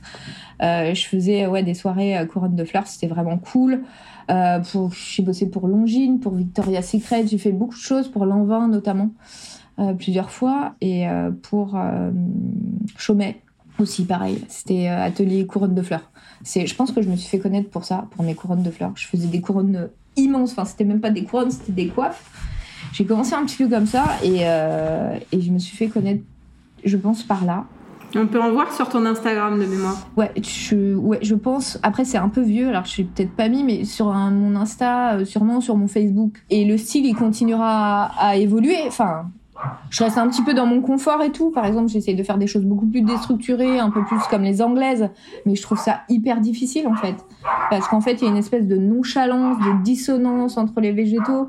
je 0.60 1.06
faisais 1.08 1.46
ouais, 1.46 1.62
des 1.62 1.74
soirées 1.74 2.26
couronnes 2.32 2.56
de 2.56 2.64
fleurs, 2.64 2.86
c'était 2.86 3.06
vraiment 3.06 3.38
cool. 3.38 3.82
pour, 4.70 4.92
j'ai 4.92 5.22
bossé 5.22 5.48
pour 5.48 5.68
Longines, 5.68 6.20
pour 6.20 6.34
Victoria's 6.34 6.88
Secret, 6.88 7.26
j'ai 7.26 7.38
fait 7.38 7.52
beaucoup 7.52 7.76
de 7.76 7.80
choses 7.80 8.08
pour 8.08 8.26
Lanvin 8.26 8.68
notamment, 8.68 9.10
plusieurs 9.98 10.30
fois. 10.30 10.74
Et 10.80 11.06
pour 11.42 11.78
Chaumet 12.96 13.40
aussi, 13.78 14.04
pareil, 14.04 14.42
c'était 14.48 14.88
atelier 14.88 15.46
couronne 15.46 15.74
de 15.74 15.82
fleurs. 15.82 16.10
C'est, 16.42 16.66
je 16.66 16.74
pense 16.74 16.90
que 16.92 17.02
je 17.02 17.08
me 17.08 17.16
suis 17.16 17.28
fait 17.28 17.38
connaître 17.38 17.70
pour 17.70 17.84
ça, 17.84 18.06
pour 18.10 18.24
mes 18.24 18.34
couronnes 18.34 18.62
de 18.62 18.70
fleurs. 18.70 18.92
Je 18.96 19.06
faisais 19.06 19.28
des 19.28 19.40
couronnes 19.40 19.88
immense. 20.18 20.52
Enfin, 20.52 20.64
c'était 20.64 20.84
même 20.84 21.00
pas 21.00 21.10
des 21.10 21.24
couronnes, 21.24 21.50
c'était 21.50 21.72
des 21.72 21.88
coiffes. 21.88 22.24
J'ai 22.92 23.04
commencé 23.04 23.34
un 23.34 23.44
petit 23.44 23.56
peu 23.56 23.68
comme 23.68 23.86
ça 23.86 24.04
et, 24.22 24.40
euh, 24.42 25.18
et 25.32 25.40
je 25.40 25.50
me 25.50 25.58
suis 25.58 25.76
fait 25.76 25.88
connaître, 25.88 26.22
je 26.84 26.96
pense, 26.96 27.22
par 27.22 27.44
là. 27.44 27.64
On 28.16 28.26
peut 28.26 28.40
en 28.40 28.50
voir 28.50 28.72
sur 28.72 28.88
ton 28.88 29.04
Instagram 29.04 29.60
de 29.60 29.66
mémoire. 29.66 30.08
Ouais, 30.16 30.32
je, 30.36 30.94
ouais, 30.94 31.18
je 31.20 31.34
pense. 31.34 31.78
Après, 31.82 32.06
c'est 32.06 32.16
un 32.16 32.30
peu 32.30 32.40
vieux, 32.40 32.68
alors 32.68 32.86
je 32.86 32.90
suis 32.90 33.04
peut-être 33.04 33.32
pas 33.32 33.50
mis, 33.50 33.62
mais 33.62 33.84
sur 33.84 34.06
mon 34.06 34.56
Insta, 34.56 35.16
euh, 35.16 35.24
sûrement 35.26 35.60
sur 35.60 35.76
mon 35.76 35.88
Facebook. 35.88 36.42
Et 36.48 36.64
le 36.64 36.78
style, 36.78 37.04
il 37.04 37.14
continuera 37.14 38.04
à, 38.04 38.28
à 38.28 38.36
évoluer. 38.36 38.78
Enfin, 38.86 39.26
je 39.90 40.04
reste 40.04 40.18
un 40.18 40.28
petit 40.28 40.42
peu 40.42 40.54
dans 40.54 40.66
mon 40.66 40.80
confort 40.80 41.22
et 41.22 41.32
tout. 41.32 41.50
Par 41.50 41.66
exemple, 41.66 41.88
j'essaie 41.88 42.14
de 42.14 42.22
faire 42.22 42.38
des 42.38 42.46
choses 42.46 42.64
beaucoup 42.64 42.86
plus 42.86 43.02
déstructurées, 43.02 43.78
un 43.78 43.90
peu 43.90 44.04
plus 44.04 44.20
comme 44.30 44.42
les 44.42 44.62
anglaises, 44.62 45.08
mais 45.46 45.56
je 45.56 45.62
trouve 45.62 45.78
ça 45.78 46.00
hyper 46.08 46.40
difficile 46.40 46.86
en 46.86 46.94
fait, 46.94 47.16
parce 47.70 47.88
qu'en 47.88 48.00
fait, 48.00 48.14
il 48.14 48.24
y 48.24 48.26
a 48.26 48.30
une 48.30 48.36
espèce 48.36 48.66
de 48.66 48.76
nonchalance, 48.76 49.58
de 49.58 49.82
dissonance 49.82 50.56
entre 50.56 50.80
les 50.80 50.92
végétaux, 50.92 51.48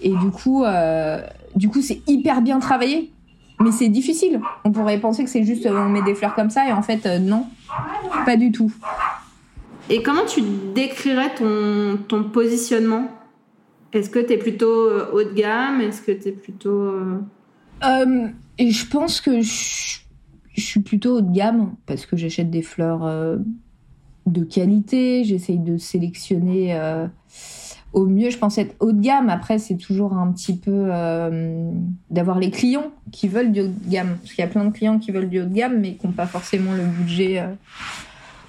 et 0.00 0.10
du 0.10 0.30
coup, 0.30 0.64
euh, 0.64 1.20
du 1.54 1.68
coup, 1.68 1.80
c'est 1.80 2.02
hyper 2.06 2.42
bien 2.42 2.58
travaillé, 2.58 3.12
mais 3.60 3.72
c'est 3.72 3.88
difficile. 3.88 4.40
On 4.64 4.70
pourrait 4.70 4.98
penser 4.98 5.24
que 5.24 5.30
c'est 5.30 5.44
juste 5.44 5.66
on 5.66 5.88
met 5.88 6.02
des 6.02 6.14
fleurs 6.14 6.34
comme 6.34 6.50
ça, 6.50 6.68
et 6.68 6.72
en 6.72 6.82
fait, 6.82 7.06
euh, 7.06 7.18
non, 7.18 7.46
pas 8.24 8.36
du 8.36 8.52
tout. 8.52 8.72
Et 9.88 10.02
comment 10.02 10.24
tu 10.24 10.42
décrirais 10.74 11.34
ton, 11.34 12.24
positionnement? 12.24 13.08
Est-ce 13.92 14.10
que 14.10 14.18
tu 14.18 14.32
es 14.32 14.36
plutôt 14.36 14.88
euh, 14.88 15.10
haut 15.12 15.22
de 15.22 15.32
gamme? 15.32 15.80
Est-ce 15.80 16.02
que 16.02 16.12
tu 16.12 16.28
es 16.28 16.32
plutôt 16.32 16.70
euh, 16.70 17.20
et 17.82 18.70
je 18.70 18.86
pense 18.86 19.20
que 19.20 19.40
je, 19.40 20.00
suis 20.56 20.80
plutôt 20.80 21.18
haut 21.18 21.20
de 21.20 21.32
gamme 21.32 21.74
parce 21.86 22.06
que 22.06 22.16
j'achète 22.16 22.50
des 22.50 22.62
fleurs 22.62 23.04
euh, 23.04 23.36
de 24.26 24.42
qualité, 24.42 25.24
j'essaye 25.24 25.58
de 25.58 25.76
sélectionner 25.76 26.74
euh, 26.74 27.06
au 27.92 28.06
mieux. 28.06 28.30
Je 28.30 28.38
pense 28.38 28.56
être 28.58 28.74
haut 28.80 28.92
de 28.92 29.00
gamme. 29.00 29.28
Après, 29.28 29.58
c'est 29.58 29.76
toujours 29.76 30.14
un 30.14 30.32
petit 30.32 30.56
peu 30.56 30.90
d'avoir 32.10 32.38
les 32.38 32.50
clients 32.50 32.90
qui 33.12 33.28
veulent 33.28 33.52
du 33.52 33.60
haut 33.60 33.68
de 33.68 33.90
gamme. 33.90 34.16
Parce 34.20 34.32
qu'il 34.32 34.42
y 34.42 34.46
a 34.46 34.50
plein 34.50 34.64
de 34.64 34.72
clients 34.72 34.98
qui 34.98 35.12
veulent 35.12 35.28
du 35.28 35.40
haut 35.40 35.46
de 35.46 35.54
gamme, 35.54 35.78
mais 35.80 35.94
qui 35.94 36.06
n'ont 36.06 36.12
pas 36.12 36.26
forcément 36.26 36.72
le 36.72 36.84
budget 36.84 37.44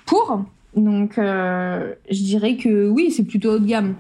pour. 0.05 0.45
Donc, 0.75 1.13
je 1.17 2.23
dirais 2.23 2.56
que 2.58 2.89
oui, 2.89 3.12
c'est 3.12 3.23
plutôt 3.23 3.53
haut 3.53 3.60
de 3.60 3.65
gamme. 3.65 3.95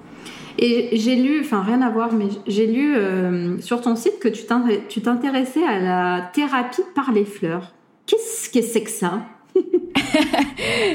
Et 0.59 0.89
j'ai 0.93 1.15
lu, 1.15 1.41
enfin 1.41 1.61
rien 1.61 1.81
à 1.81 1.89
voir, 1.89 2.13
mais 2.13 2.27
j'ai 2.47 2.65
lu 2.65 2.95
euh, 2.95 3.59
sur 3.61 3.81
ton 3.81 3.95
site 3.95 4.19
que 4.19 4.27
tu 4.27 5.01
t'intéressais 5.01 5.63
à 5.63 5.79
la 5.79 6.29
thérapie 6.33 6.81
par 6.95 7.11
les 7.11 7.25
fleurs. 7.25 7.73
Qu'est-ce 8.07 8.49
que 8.49 8.61
c'est 8.61 8.81
que 8.81 8.89
ça? 8.89 9.21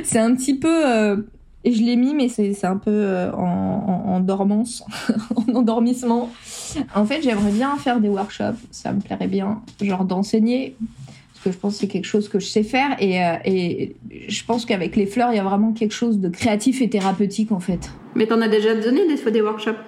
C'est 0.03 0.19
un 0.19 0.35
petit 0.35 0.59
peu... 0.59 0.87
Euh, 0.87 1.17
je 1.65 1.81
l'ai 1.81 1.95
mis, 1.95 2.13
mais 2.13 2.29
c'est 2.29 2.65
un 2.65 2.77
peu 2.77 2.91
euh, 2.91 3.31
en, 3.35 4.05
en, 4.09 4.19
dormance, 4.19 4.83
en 5.37 5.55
endormissement. 5.55 6.29
En 6.93 7.05
fait, 7.05 7.23
j'aimerais 7.23 7.53
bien 7.53 7.77
faire 7.77 8.01
des 8.01 8.09
workshops, 8.09 8.59
ça 8.73 8.93
me 8.93 9.01
plairait 9.01 9.29
bien, 9.29 9.63
genre 9.81 10.05
d'enseigner, 10.05 10.75
que 11.43 11.53
je 11.53 11.59
pense 11.59 11.75
que 11.75 11.81
c'est 11.81 11.89
quelque 11.89 12.07
chose 12.07 12.29
que 12.29 12.39
je 12.39 12.47
sais 12.47 12.63
faire, 12.63 12.97
et, 13.01 13.21
et 13.45 13.97
je 14.29 14.45
pense 14.45 14.65
qu'avec 14.65 14.97
les 14.97 15.07
fleurs, 15.07 15.33
il 15.33 15.37
y 15.37 15.41
a 15.41 15.45
vraiment 15.45 15.73
quelque 15.73 15.95
chose 15.95 16.21
de 16.21 16.29
créatif 16.29 16.81
et 16.81 16.89
thérapeutique, 16.89 17.53
en 17.53 17.61
fait. 17.61 17.91
Mais 18.15 18.27
t'en 18.27 18.41
as 18.41 18.49
déjà 18.49 18.75
donné 18.75 19.07
des 19.09 19.17
fois 19.17 19.31
des 19.31 19.43
workshops? 19.43 19.79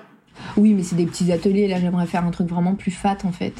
Oui, 0.56 0.74
mais 0.74 0.82
c'est 0.82 0.96
des 0.96 1.06
petits 1.06 1.30
ateliers. 1.32 1.68
Là, 1.68 1.80
j'aimerais 1.80 2.06
faire 2.06 2.24
un 2.24 2.30
truc 2.30 2.48
vraiment 2.48 2.74
plus 2.74 2.90
fat 2.90 3.18
en 3.24 3.32
fait. 3.32 3.54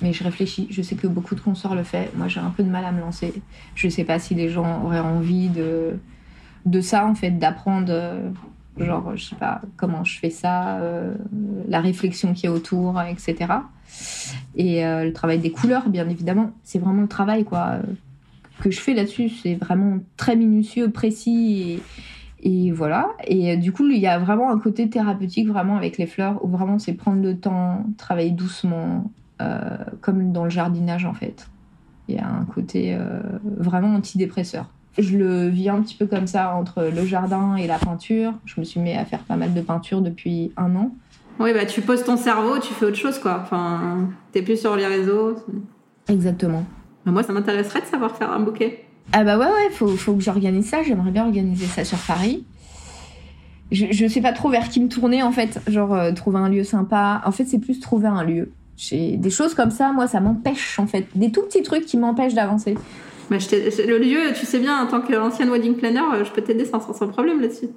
Mais 0.00 0.12
je 0.12 0.22
réfléchis. 0.24 0.66
Je 0.70 0.82
sais 0.82 0.94
que 0.94 1.06
beaucoup 1.06 1.34
de 1.34 1.40
consorts 1.40 1.74
le 1.74 1.84
font. 1.84 2.04
Moi, 2.16 2.28
j'ai 2.28 2.40
un 2.40 2.50
peu 2.50 2.62
de 2.62 2.70
mal 2.70 2.84
à 2.84 2.92
me 2.92 3.00
lancer. 3.00 3.32
Je 3.74 3.88
sais 3.88 4.04
pas 4.04 4.18
si 4.18 4.34
les 4.34 4.48
gens 4.48 4.84
auraient 4.84 5.00
envie 5.00 5.48
de, 5.48 5.98
de 6.66 6.80
ça 6.80 7.06
en 7.06 7.14
fait, 7.14 7.30
d'apprendre. 7.32 7.88
Euh, 7.90 8.30
genre, 8.78 9.16
je 9.16 9.24
sais 9.24 9.36
pas 9.36 9.60
comment 9.76 10.04
je 10.04 10.18
fais 10.18 10.30
ça, 10.30 10.78
euh, 10.78 11.14
la 11.68 11.80
réflexion 11.80 12.32
qui 12.32 12.46
est 12.46 12.48
autour, 12.48 13.00
etc. 13.02 13.52
Et 14.56 14.84
euh, 14.84 15.04
le 15.04 15.12
travail 15.12 15.38
des 15.38 15.50
couleurs, 15.50 15.88
bien 15.88 16.08
évidemment, 16.08 16.52
c'est 16.62 16.78
vraiment 16.78 17.02
le 17.02 17.08
travail 17.08 17.44
quoi 17.44 17.78
que 18.60 18.70
je 18.70 18.80
fais 18.80 18.94
là-dessus. 18.94 19.28
C'est 19.28 19.54
vraiment 19.54 19.98
très 20.16 20.36
minutieux, 20.36 20.90
précis 20.90 21.80
et 22.44 22.70
voilà. 22.70 23.08
Et 23.26 23.52
euh, 23.52 23.56
du 23.56 23.72
coup, 23.72 23.86
il 23.88 23.98
y 23.98 24.06
a 24.06 24.18
vraiment 24.18 24.50
un 24.50 24.58
côté 24.58 24.88
thérapeutique, 24.88 25.48
vraiment 25.48 25.76
avec 25.76 25.98
les 25.98 26.06
fleurs, 26.06 26.44
où 26.44 26.48
vraiment 26.48 26.78
c'est 26.78 26.92
prendre 26.92 27.22
le 27.22 27.38
temps, 27.38 27.86
travailler 27.96 28.30
doucement, 28.30 29.10
euh, 29.40 29.60
comme 30.00 30.30
dans 30.30 30.44
le 30.44 30.50
jardinage 30.50 31.06
en 31.06 31.14
fait. 31.14 31.48
Il 32.08 32.16
y 32.16 32.18
a 32.18 32.28
un 32.28 32.44
côté 32.44 32.94
euh, 32.94 33.20
vraiment 33.42 33.94
antidépresseur. 33.94 34.70
Je 34.98 35.16
le 35.16 35.48
vis 35.48 35.70
un 35.70 35.80
petit 35.80 35.96
peu 35.96 36.06
comme 36.06 36.26
ça 36.26 36.54
entre 36.54 36.84
le 36.94 37.04
jardin 37.04 37.56
et 37.56 37.66
la 37.66 37.78
peinture. 37.78 38.34
Je 38.44 38.60
me 38.60 38.64
suis 38.64 38.78
mis 38.78 38.92
à 38.92 39.04
faire 39.06 39.20
pas 39.20 39.36
mal 39.36 39.54
de 39.54 39.60
peinture 39.60 40.02
depuis 40.02 40.52
un 40.56 40.76
an. 40.76 40.94
Oui, 41.40 41.52
bah 41.52 41.66
tu 41.66 41.80
poses 41.80 42.04
ton 42.04 42.16
cerveau, 42.16 42.58
tu 42.58 42.72
fais 42.74 42.86
autre 42.86 42.96
chose 42.96 43.18
quoi. 43.18 43.40
Enfin, 43.42 44.08
t'es 44.32 44.42
plus 44.42 44.60
sur 44.60 44.76
les 44.76 44.86
réseaux. 44.86 45.36
Exactement. 46.08 46.64
moi, 47.06 47.22
ça 47.22 47.32
m'intéresserait 47.32 47.80
de 47.80 47.86
savoir 47.86 48.16
faire 48.16 48.30
un 48.30 48.40
bouquet. 48.40 48.84
Ah 49.12 49.24
bah 49.24 49.38
ouais, 49.38 49.46
ouais, 49.46 49.70
faut, 49.72 49.88
faut 49.88 50.14
que 50.14 50.22
j'organise 50.22 50.66
ça. 50.68 50.82
J'aimerais 50.82 51.10
bien 51.10 51.24
organiser 51.26 51.66
ça 51.66 51.84
sur 51.84 51.98
Paris. 51.98 52.44
je, 53.72 53.86
je 53.90 54.06
sais 54.06 54.20
pas 54.20 54.32
trop 54.32 54.48
vers 54.48 54.68
qui 54.68 54.80
me 54.80 54.88
tourner 54.88 55.22
en 55.22 55.32
fait. 55.32 55.60
Genre 55.66 55.92
euh, 55.94 56.12
trouver 56.12 56.38
un 56.38 56.48
lieu 56.48 56.64
sympa. 56.64 57.20
En 57.24 57.32
fait, 57.32 57.44
c'est 57.44 57.58
plus 57.58 57.80
trouver 57.80 58.06
un 58.08 58.22
lieu. 58.22 58.52
J'ai 58.76 59.16
des 59.16 59.30
choses 59.30 59.54
comme 59.54 59.70
ça, 59.70 59.92
moi, 59.92 60.06
ça 60.08 60.20
m'empêche 60.20 60.78
en 60.78 60.86
fait. 60.86 61.06
Des 61.14 61.30
tout 61.30 61.42
petits 61.42 61.62
trucs 61.62 61.86
qui 61.86 61.96
m'empêchent 61.96 62.34
d'avancer. 62.34 62.74
Bah, 63.30 63.36
le 63.38 63.98
lieu, 63.98 64.32
tu 64.34 64.44
sais 64.46 64.58
bien, 64.58 64.82
en 64.82 64.86
tant 64.86 65.00
qu'ancienne 65.00 65.48
wedding 65.50 65.76
planner, 65.76 66.02
euh, 66.14 66.24
je 66.24 66.30
peux 66.30 66.42
t'aider 66.42 66.64
sans, 66.64 66.80
sans 66.92 67.08
problème 67.08 67.40
là-dessus. 67.40 67.68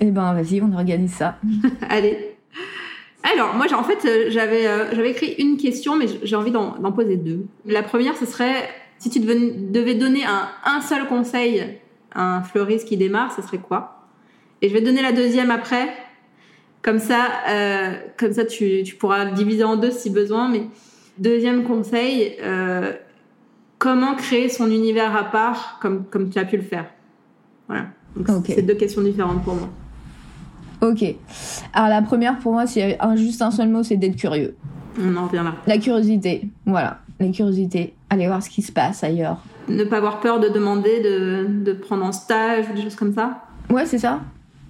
Eh 0.00 0.10
ben, 0.10 0.32
vas-y, 0.32 0.60
on 0.62 0.72
organise 0.72 1.12
ça. 1.12 1.36
Allez. 1.88 2.36
Alors, 3.22 3.54
moi, 3.54 3.66
en 3.74 3.82
fait, 3.82 4.04
euh, 4.06 4.30
j'avais 4.30 4.66
euh, 4.66 4.94
j'avais 4.94 5.10
écrit 5.10 5.34
une 5.38 5.56
question, 5.56 5.96
mais 5.96 6.06
j'ai 6.22 6.36
envie 6.36 6.50
d'en 6.50 6.92
poser 6.92 7.16
deux. 7.16 7.46
La 7.66 7.82
première, 7.82 8.16
ce 8.16 8.26
serait 8.26 8.68
si 8.98 9.10
tu 9.10 9.18
devais, 9.18 9.52
devais 9.52 9.94
donner 9.94 10.24
un, 10.24 10.48
un 10.64 10.80
seul 10.80 11.06
conseil 11.06 11.78
à 12.12 12.36
un 12.36 12.42
fleuriste 12.42 12.86
qui 12.86 12.96
démarre, 12.96 13.32
ce 13.34 13.42
serait 13.42 13.58
quoi? 13.58 14.06
Et 14.62 14.68
je 14.68 14.74
vais 14.74 14.80
te 14.80 14.84
donner 14.84 15.02
la 15.02 15.12
deuxième 15.12 15.50
après. 15.50 15.88
Comme 16.82 16.98
ça, 16.98 17.26
euh, 17.48 17.92
comme 18.18 18.32
ça 18.32 18.44
tu, 18.44 18.82
tu 18.84 18.94
pourras 18.96 19.26
le 19.26 19.32
diviser 19.32 19.64
en 19.64 19.76
deux 19.76 19.90
si 19.90 20.10
besoin. 20.10 20.48
Mais 20.48 20.62
deuxième 21.18 21.64
conseil, 21.64 22.36
euh, 22.42 22.92
comment 23.78 24.14
créer 24.14 24.48
son 24.48 24.70
univers 24.70 25.14
à 25.16 25.24
part 25.24 25.78
comme, 25.80 26.04
comme 26.06 26.30
tu 26.30 26.38
as 26.38 26.44
pu 26.44 26.56
le 26.56 26.62
faire? 26.62 26.86
Voilà. 27.68 27.86
Donc, 28.16 28.46
c'est 28.46 28.62
deux 28.62 28.74
questions 28.74 29.02
différentes 29.02 29.42
pour 29.44 29.54
moi. 29.54 29.68
Ok. 30.82 31.04
Alors 31.72 31.88
la 31.88 32.02
première 32.02 32.38
pour 32.38 32.52
moi, 32.52 32.66
c'est 32.66 32.96
un, 33.00 33.16
juste 33.16 33.42
un 33.42 33.50
seul 33.50 33.68
mot, 33.68 33.82
c'est 33.82 33.96
d'être 33.96 34.16
curieux. 34.16 34.56
On 35.00 35.16
en 35.16 35.26
revient 35.26 35.42
là. 35.44 35.54
La 35.66 35.78
curiosité, 35.78 36.48
voilà, 36.66 36.98
la 37.18 37.28
curiosité. 37.28 37.94
Aller 38.08 38.26
voir 38.26 38.42
ce 38.42 38.50
qui 38.50 38.62
se 38.62 38.72
passe 38.72 39.04
ailleurs. 39.04 39.38
Ne 39.68 39.84
pas 39.84 39.98
avoir 39.98 40.20
peur 40.20 40.40
de 40.40 40.48
demander 40.48 41.00
de, 41.00 41.46
de 41.64 41.72
prendre 41.72 42.04
en 42.04 42.12
stage 42.12 42.64
ou 42.70 42.74
des 42.74 42.82
choses 42.82 42.96
comme 42.96 43.14
ça. 43.14 43.42
Ouais, 43.68 43.86
c'est 43.86 43.98
ça. 43.98 44.20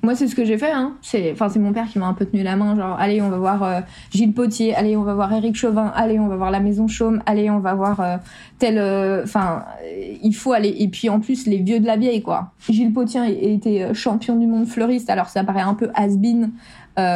Moi, 0.02 0.14
c'est 0.14 0.28
ce 0.28 0.34
que 0.34 0.46
j'ai 0.46 0.56
fait. 0.56 0.72
Hein. 0.72 0.94
C'est, 1.02 1.30
enfin, 1.32 1.50
c'est 1.50 1.58
mon 1.58 1.74
père 1.74 1.86
qui 1.86 1.98
m'a 1.98 2.06
un 2.06 2.14
peu 2.14 2.24
tenu 2.24 2.42
la 2.42 2.56
main. 2.56 2.74
Genre, 2.74 2.96
allez, 2.98 3.20
on 3.20 3.28
va 3.28 3.36
voir 3.36 3.62
euh, 3.62 3.80
Gilles 4.10 4.32
Potier. 4.32 4.74
Allez, 4.74 4.96
on 4.96 5.02
va 5.02 5.12
voir 5.14 5.30
Éric 5.30 5.56
Chauvin. 5.56 5.92
Allez, 5.94 6.18
on 6.18 6.26
va 6.26 6.36
voir 6.36 6.50
la 6.50 6.60
Maison 6.60 6.88
Chaume. 6.88 7.22
Allez, 7.26 7.50
on 7.50 7.58
va 7.58 7.74
voir 7.74 8.00
euh, 8.00 8.16
tel. 8.58 8.78
euh, 8.78 9.22
Enfin, 9.24 9.64
euh, 9.84 10.14
il 10.22 10.34
faut 10.34 10.52
aller. 10.52 10.74
Et 10.78 10.88
puis, 10.88 11.10
en 11.10 11.20
plus, 11.20 11.46
les 11.46 11.58
vieux 11.58 11.80
de 11.80 11.86
la 11.86 11.98
vieille, 11.98 12.22
quoi. 12.22 12.52
Gilles 12.68 12.94
Potier 12.94 13.52
été 13.52 13.84
euh, 13.84 13.92
champion 13.92 14.36
du 14.36 14.46
monde 14.46 14.66
fleuriste. 14.66 15.10
Alors, 15.10 15.28
ça 15.28 15.44
paraît 15.44 15.60
un 15.60 15.74
peu 15.74 15.90
has-been, 15.94 16.50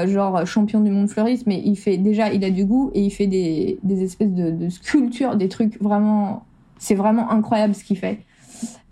genre 0.07 0.47
champion 0.47 0.81
du 0.81 0.91
monde 0.91 1.09
fleuriste, 1.09 1.47
mais 1.47 1.61
il 1.65 1.77
fait 1.77 1.97
déjà, 1.99 2.33
il 2.33 2.43
a 2.45 2.51
du 2.51 2.65
goût 2.65 2.91
et 2.95 3.03
il 3.03 3.11
fait 3.11 3.27
des, 3.27 3.79
des 3.83 4.03
espèces 4.03 4.31
de, 4.33 4.51
de 4.51 4.69
sculptures, 4.69 5.37
des 5.37 5.49
trucs 5.49 5.81
vraiment. 5.83 6.45
C'est 6.79 6.95
vraiment 6.95 7.31
incroyable 7.31 7.75
ce 7.75 7.83
qu'il 7.85 7.97
fait. 7.99 8.21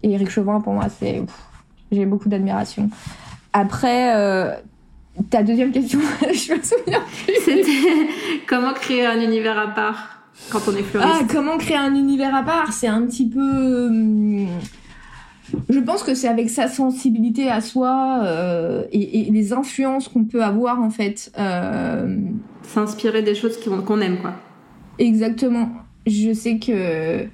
Et 0.02 0.12
Éric 0.12 0.30
Chauvin, 0.30 0.60
pour 0.60 0.72
moi, 0.72 0.88
c'est. 0.88 1.22
J'ai 1.90 2.06
beaucoup 2.06 2.28
d'admiration. 2.30 2.88
Après, 3.52 4.16
euh, 4.16 4.52
ta 5.30 5.42
deuxième 5.42 5.72
question, 5.72 6.00
je 6.22 6.54
me 6.54 6.62
souviens. 6.62 7.02
C'était 7.44 8.08
comment 8.46 8.72
créer 8.72 9.04
un 9.06 9.20
univers 9.20 9.58
à 9.58 9.68
part 9.68 10.22
quand 10.50 10.60
on 10.68 10.72
est 10.74 10.80
Ah, 10.80 10.84
fleuriste. 10.84 11.30
comment 11.32 11.58
créer 11.58 11.76
un 11.76 11.94
univers 11.94 12.34
à 12.34 12.42
part 12.42 12.72
C'est 12.72 12.88
un 12.88 13.02
petit 13.06 13.28
peu. 13.28 13.86
hum, 13.86 14.46
Je 15.68 15.78
pense 15.80 16.02
que 16.02 16.14
c'est 16.14 16.28
avec 16.28 16.48
sa 16.48 16.68
sensibilité 16.68 17.50
à 17.50 17.60
soi 17.60 18.20
euh, 18.24 18.84
et, 18.92 19.28
et 19.28 19.30
les 19.30 19.52
influences 19.52 20.08
qu'on 20.08 20.24
peut 20.24 20.42
avoir 20.42 20.80
en 20.80 20.90
fait. 20.90 21.30
Euh, 21.38 22.16
S'inspirer 22.62 23.22
des 23.22 23.34
choses 23.34 23.58
qu'on 23.86 24.00
aime, 24.00 24.18
quoi. 24.18 24.32
Exactement. 24.98 25.68
Je 26.06 26.32
sais 26.32 26.58
que 26.58 27.26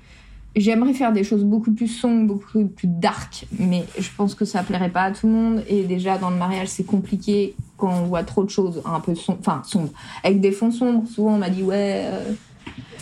j'aimerais 0.60 0.94
faire 0.94 1.12
des 1.12 1.24
choses 1.24 1.44
beaucoup 1.44 1.72
plus 1.72 1.88
sombres, 1.88 2.26
beaucoup 2.26 2.66
plus 2.66 2.88
dark, 2.88 3.46
mais 3.58 3.84
je 3.98 4.08
pense 4.16 4.34
que 4.34 4.44
ça 4.44 4.62
plairait 4.62 4.90
pas 4.90 5.02
à 5.02 5.12
tout 5.12 5.26
le 5.26 5.32
monde. 5.32 5.62
Et 5.68 5.84
déjà, 5.84 6.18
dans 6.18 6.30
le 6.30 6.36
mariage, 6.36 6.68
c'est 6.68 6.84
compliqué 6.84 7.54
quand 7.76 7.92
on 7.92 8.04
voit 8.06 8.22
trop 8.22 8.44
de 8.44 8.50
choses 8.50 8.82
un 8.84 9.00
peu 9.00 9.14
sombres, 9.14 9.38
enfin 9.40 9.62
sombres, 9.64 9.90
avec 10.24 10.40
des 10.40 10.52
fonds 10.52 10.70
sombres. 10.70 11.06
Souvent, 11.06 11.34
on 11.34 11.38
m'a 11.38 11.50
dit, 11.50 11.62
ouais, 11.62 12.04
euh, 12.06 12.32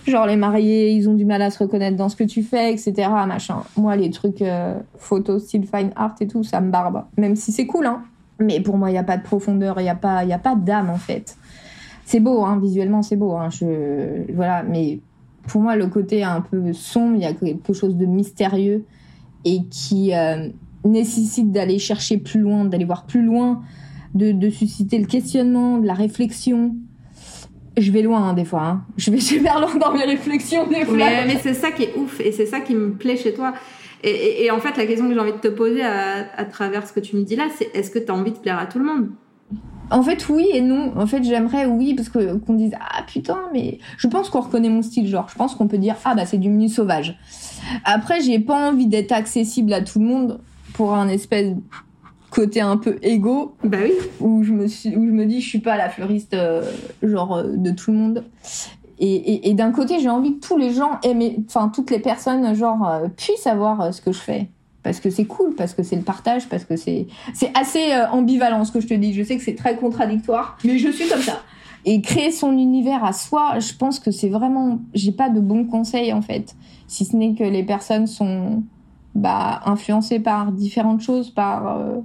genre 0.07 0.27
les 0.27 0.37
mariés, 0.37 0.91
ils 0.91 1.09
ont 1.09 1.15
du 1.15 1.25
mal 1.25 1.43
à 1.43 1.51
se 1.51 1.59
reconnaître 1.59 1.97
dans 1.97 2.09
ce 2.09 2.17
que 2.17 2.25
tu 2.25 2.43
fais, 2.43 2.73
etc. 2.73 3.09
Moi, 3.77 3.97
les 3.97 4.11
trucs 4.11 4.43
euh, 4.43 4.79
photos, 4.99 5.45
style 5.45 5.67
fine 5.67 5.91
art 5.97 6.15
et 6.21 6.27
tout, 6.27 6.45
ça 6.45 6.61
me 6.61 6.71
barbe. 6.71 7.05
Même 7.17 7.37
si 7.37 7.53
c'est 7.53 7.67
cool, 7.67 7.87
hein. 7.87 8.03
Mais 8.39 8.61
pour 8.61 8.77
moi, 8.77 8.91
il 8.91 8.93
n'y 8.93 8.99
a 8.99 9.05
pas 9.05 9.17
de 9.17 9.23
profondeur, 9.23 9.81
il 9.81 9.85
n'y 9.85 9.89
a 9.89 9.95
pas, 9.95 10.25
pas 10.43 10.55
d'âme, 10.55 10.91
en 10.91 10.99
fait. 10.99 11.37
C'est 12.05 12.21
beau, 12.21 12.45
hein, 12.45 12.59
visuellement, 12.59 13.03
c'est 13.03 13.17
beau. 13.17 13.33
Hein, 13.33 13.49
voilà, 14.35 14.63
mais 14.63 15.01
pour 15.47 15.61
moi, 15.61 15.77
le 15.77 15.87
côté 15.87 16.23
un 16.23 16.41
peu 16.41 16.73
sombre, 16.73 17.17
il 17.17 17.23
y 17.23 17.27
a 17.27 17.33
quelque 17.33 17.73
chose 17.73 17.97
de 17.97 18.07
mystérieux 18.07 18.85
et 19.45 19.61
qui 19.71 20.15
euh, 20.15 20.49
nécessite 20.85 21.53
d'aller 21.53 21.79
chercher 21.79 22.19
plus 22.19 22.41
loin, 22.41 22.65
d'aller 22.65 22.85
voir 22.85 23.07
plus 23.07 23.23
loin, 23.23 23.63
de, 24.15 24.51
susciter 24.51 24.99
le 24.99 25.07
questionnement, 25.07 25.79
de 25.79 25.87
la 25.87 25.95
réflexion. 25.95 26.75
Je 27.77 27.93
vais 27.93 28.03
loin 28.03 28.31
hein, 28.31 28.33
des 28.33 28.45
fois. 28.45 28.65
Hein. 28.65 28.85
Je 28.97 29.11
vais 29.11 29.21
super 29.21 29.61
loin 29.61 29.75
dans 29.77 29.93
mes 29.93 30.05
réflexions 30.05 30.67
des 30.67 30.85
fois. 30.85 30.97
Mais, 30.97 31.39
c'est 31.43 31.55
ça 31.55 31.71
qui 31.71 31.85
est 31.85 31.97
ouf 31.97 32.21
et 32.21 32.33
c'est 32.33 32.47
ça 32.47 32.61
qui 32.61 32.75
me 32.75 32.93
plaît 32.93 33.17
chez 33.17 33.35
toi. 33.35 33.55
Et 34.09 34.53
en 34.53 34.61
fait, 34.61 34.77
la 34.77 34.87
question 34.87 35.09
que 35.09 35.15
j'ai 35.15 35.21
envie 35.21 35.33
de 35.33 35.39
te 35.39 35.49
poser 35.49 35.83
à, 35.83 36.27
à 36.37 36.45
travers 36.45 36.87
ce 36.87 36.93
que 36.93 37.01
tu 37.01 37.17
me 37.17 37.23
dis 37.23 37.35
là, 37.35 37.49
c'est 37.57 37.75
est-ce 37.75 37.91
que 37.91 37.99
tu 37.99 38.13
as 38.13 38.15
envie 38.15 38.31
de 38.31 38.39
plaire 38.39 38.59
à 38.59 38.67
tout 38.67 38.79
le 38.79 38.85
monde? 38.85 39.09
En 39.91 40.03
fait, 40.03 40.29
oui 40.29 40.49
et 40.53 40.61
non. 40.61 40.93
En 40.97 41.07
fait, 41.07 41.23
j'aimerais 41.23 41.67
oui 41.67 41.95
parce 41.95 42.09
que 42.09 42.37
qu'on 42.37 42.55
dise 42.55 42.73
ah 42.81 43.03
putain, 43.07 43.39
mais 43.53 43.79
je 43.99 44.09
pense 44.09 44.29
qu'on 44.31 44.41
reconnaît 44.41 44.69
mon 44.69 44.83
style. 44.83 45.07
Genre, 45.07 45.29
je 45.29 45.35
pense 45.37 45.55
qu'on 45.55 45.69
peut 45.69 45.79
dire 45.79 45.97
ah 46.05 46.15
bah 46.15 46.27
c'est 46.27 46.39
du 46.39 46.49
menu 46.51 46.69
sauvage. 46.69 47.19
Après, 47.85 48.21
j'ai 48.21 48.39
pas 48.41 48.71
envie 48.71 48.87
d'être 48.87 49.13
accessible 49.13 49.73
à 49.73 49.81
tout 49.83 49.99
le 50.01 50.07
monde 50.07 50.41
pour 50.75 50.95
un 50.95 51.09
espèce 51.09 51.55
côté 52.31 52.61
un 52.61 52.77
peu 52.77 52.99
égo 53.03 53.55
Bah 53.65 53.79
oui. 53.83 53.93
où 54.21 54.43
je 54.43 54.53
me 54.53 54.67
suis, 54.67 54.91
où 54.97 55.07
je 55.07 55.13
me 55.13 55.25
dis 55.25 55.41
je 55.41 55.49
suis 55.49 55.61
pas 55.61 55.77
la 55.77 55.89
fleuriste 55.89 56.35
euh, 56.35 56.63
genre 57.03 57.37
euh, 57.37 57.57
de 57.57 57.71
tout 57.71 57.93
le 57.93 57.97
monde. 57.97 58.25
Et, 58.99 59.15
et, 59.15 59.51
et 59.51 59.55
d'un 59.55 59.73
côté, 59.73 60.01
j'ai 60.01 60.09
envie 60.09 60.39
que 60.39 60.47
tous 60.47 60.57
les 60.57 60.73
gens 60.73 60.99
aiment, 61.03 61.45
enfin 61.47 61.69
toutes 61.69 61.91
les 61.91 61.99
personnes 61.99 62.55
genre 62.55 62.89
euh, 62.89 63.09
puissent 63.09 63.43
savoir 63.43 63.81
euh, 63.81 63.93
ce 63.93 64.01
que 64.01 64.11
je 64.13 64.19
fais 64.19 64.49
parce 64.87 65.01
que 65.01 65.11
c'est 65.11 65.25
cool, 65.25 65.57
parce 65.57 65.75
que 65.75 65.83
c'est 65.83 65.97
le 65.97 66.03
partage, 66.03 66.49
parce 66.49 66.65
que 66.65 66.77
c'est 66.77 67.09
c'est 67.35 67.51
assez 67.59 67.93
euh, 67.93 68.09
ambivalent 68.11 68.65
ce 68.65 68.71
que 68.71 68.79
je 68.79 68.87
te 68.87 68.95
dis. 68.95 69.13
Je 69.13 69.25
sais 69.25 69.37
que 69.37 69.43
c'est 69.43 69.57
très 69.57 69.75
contradictoire, 69.77 70.57
mais 70.65 70.79
je 70.79 70.91
suis 70.91 71.09
comme 71.09 71.23
ça. 71.23 71.43
Et 71.85 72.01
créer 72.03 72.31
son 72.31 72.53
univers 72.53 73.05
à 73.05 73.13
soi, 73.13 73.59
je 73.59 73.73
pense 73.75 73.99
que 73.99 74.13
c'est 74.13 74.29
vraiment, 74.29 74.79
j'ai 74.95 75.11
pas 75.11 75.29
de 75.29 75.41
bons 75.41 75.65
conseils 75.65 76.13
en 76.13 76.23
fait, 76.23 76.55
si 76.87 77.05
ce 77.05 77.17
n'est 77.17 77.35
que 77.35 77.43
les 77.43 77.65
personnes 77.65 78.07
sont 78.07 78.63
bah 79.17 79.61
influencées 79.65 80.21
par 80.21 80.53
différentes 80.53 81.01
choses, 81.01 81.31
par 81.31 81.79
euh, 81.79 81.97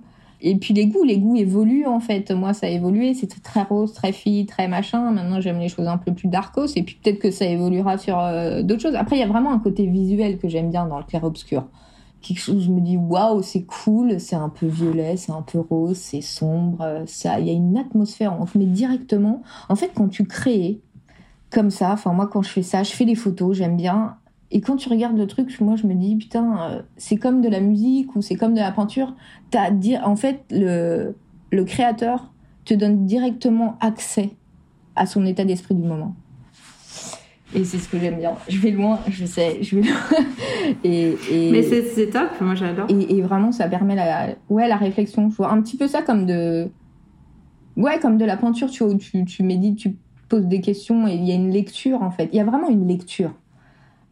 et 0.43 0.55
puis 0.55 0.73
les 0.73 0.87
goûts, 0.87 1.03
les 1.03 1.19
goûts 1.19 1.35
évoluent 1.35 1.85
en 1.85 1.99
fait. 1.99 2.31
Moi, 2.31 2.53
ça 2.53 2.65
a 2.65 2.69
évolué. 2.69 3.13
C'était 3.13 3.39
très 3.41 3.61
rose, 3.61 3.93
très 3.93 4.11
fille, 4.11 4.47
très 4.47 4.67
machin. 4.67 5.11
Maintenant, 5.11 5.39
j'aime 5.39 5.59
les 5.59 5.69
choses 5.69 5.87
un 5.87 5.97
peu 5.97 6.13
plus 6.13 6.29
darkos. 6.29 6.75
Et 6.75 6.81
puis 6.81 6.97
peut-être 7.01 7.19
que 7.19 7.29
ça 7.29 7.45
évoluera 7.45 7.99
sur 7.99 8.17
euh, 8.19 8.63
d'autres 8.63 8.81
choses. 8.81 8.95
Après, 8.95 9.17
il 9.17 9.19
y 9.19 9.23
a 9.23 9.27
vraiment 9.27 9.51
un 9.51 9.59
côté 9.59 9.85
visuel 9.85 10.39
que 10.39 10.49
j'aime 10.49 10.71
bien 10.71 10.87
dans 10.87 10.97
le 10.97 11.03
clair-obscur. 11.03 11.65
Quelque 12.21 12.39
chose 12.39 12.63
je 12.65 12.71
me 12.71 12.81
dis 12.81 12.97
waouh, 12.97 13.41
c'est 13.41 13.63
cool. 13.63 14.19
C'est 14.19 14.35
un 14.35 14.49
peu 14.49 14.67
violet, 14.67 15.17
c'est 15.17 15.31
un 15.31 15.41
peu 15.41 15.59
rose, 15.59 15.97
c'est 15.97 16.21
sombre. 16.21 16.81
euh, 16.81 17.03
Ça, 17.07 17.39
il 17.39 17.47
y 17.47 17.49
a 17.49 17.53
une 17.53 17.77
atmosphère. 17.77 18.37
On 18.39 18.45
te 18.45 18.57
met 18.57 18.65
directement. 18.65 19.41
En 19.69 19.75
fait, 19.75 19.91
quand 19.95 20.07
tu 20.07 20.25
crées 20.25 20.79
comme 21.49 21.69
ça, 21.71 21.91
enfin 21.93 22.13
moi, 22.13 22.27
quand 22.27 22.41
je 22.43 22.49
fais 22.49 22.63
ça, 22.63 22.83
je 22.83 22.91
fais 22.91 23.05
les 23.05 23.15
photos. 23.15 23.57
J'aime 23.57 23.75
bien. 23.77 24.17
Et 24.51 24.59
quand 24.61 24.75
tu 24.75 24.89
regardes 24.89 25.17
le 25.17 25.27
truc, 25.27 25.59
moi 25.61 25.75
je 25.77 25.87
me 25.87 25.93
dis 25.95 26.15
putain, 26.17 26.71
euh, 26.71 26.81
c'est 26.97 27.17
comme 27.17 27.41
de 27.41 27.47
la 27.49 27.61
musique 27.61 28.15
ou 28.15 28.21
c'est 28.21 28.35
comme 28.35 28.53
de 28.53 28.59
la 28.59 28.71
peinture 28.71 29.15
t'as 29.49 29.69
en 30.03 30.15
fait 30.15 30.43
le 30.51 31.15
le 31.51 31.63
créateur 31.65 32.31
te 32.65 32.73
donne 32.73 33.05
directement 33.05 33.77
accès 33.81 34.31
à 34.95 35.05
son 35.05 35.25
état 35.25 35.45
d'esprit 35.45 35.75
du 35.75 35.83
moment 35.87 36.15
et 37.53 37.63
c'est 37.65 37.77
ce 37.77 37.89
que 37.89 37.99
j'aime 37.99 38.17
bien. 38.17 38.33
Je 38.47 38.57
vais 38.59 38.71
loin 38.71 38.99
je 39.09 39.25
sais 39.25 39.59
je 39.61 39.75
vais 39.77 39.81
loin. 39.83 39.97
Et, 40.83 41.15
et 41.31 41.51
Mais 41.51 41.63
c'est 41.63 42.07
top, 42.09 42.29
moi 42.39 42.55
j'adore. 42.55 42.85
et, 42.89 43.17
et 43.17 43.21
vraiment 43.21 43.51
ça 43.51 43.67
permet 43.67 43.95
la 43.95 44.29
ouais 44.49 44.67
la 44.67 44.77
réflexion. 44.77 45.29
Je 45.29 45.35
vois 45.35 45.51
un 45.51 45.61
petit 45.61 45.75
peu 45.77 45.87
ça 45.87 46.01
comme 46.01 46.25
de 46.25 46.69
ouais 47.77 47.99
comme 47.99 48.17
de 48.17 48.25
la 48.25 48.37
peinture 48.37 48.69
tu 48.69 48.83
vois 48.83 48.93
où 48.93 48.97
tu, 48.97 49.25
tu 49.25 49.43
médites 49.43 49.77
tu 49.77 49.95
poses 50.29 50.45
des 50.45 50.61
questions 50.61 51.07
et 51.07 51.13
il 51.15 51.25
y 51.25 51.31
a 51.31 51.35
une 51.35 51.51
lecture 51.51 52.01
en 52.03 52.11
fait. 52.11 52.29
Il 52.31 52.37
y 52.37 52.39
a 52.39 52.45
vraiment 52.45 52.69
une 52.69 52.87
lecture. 52.87 53.31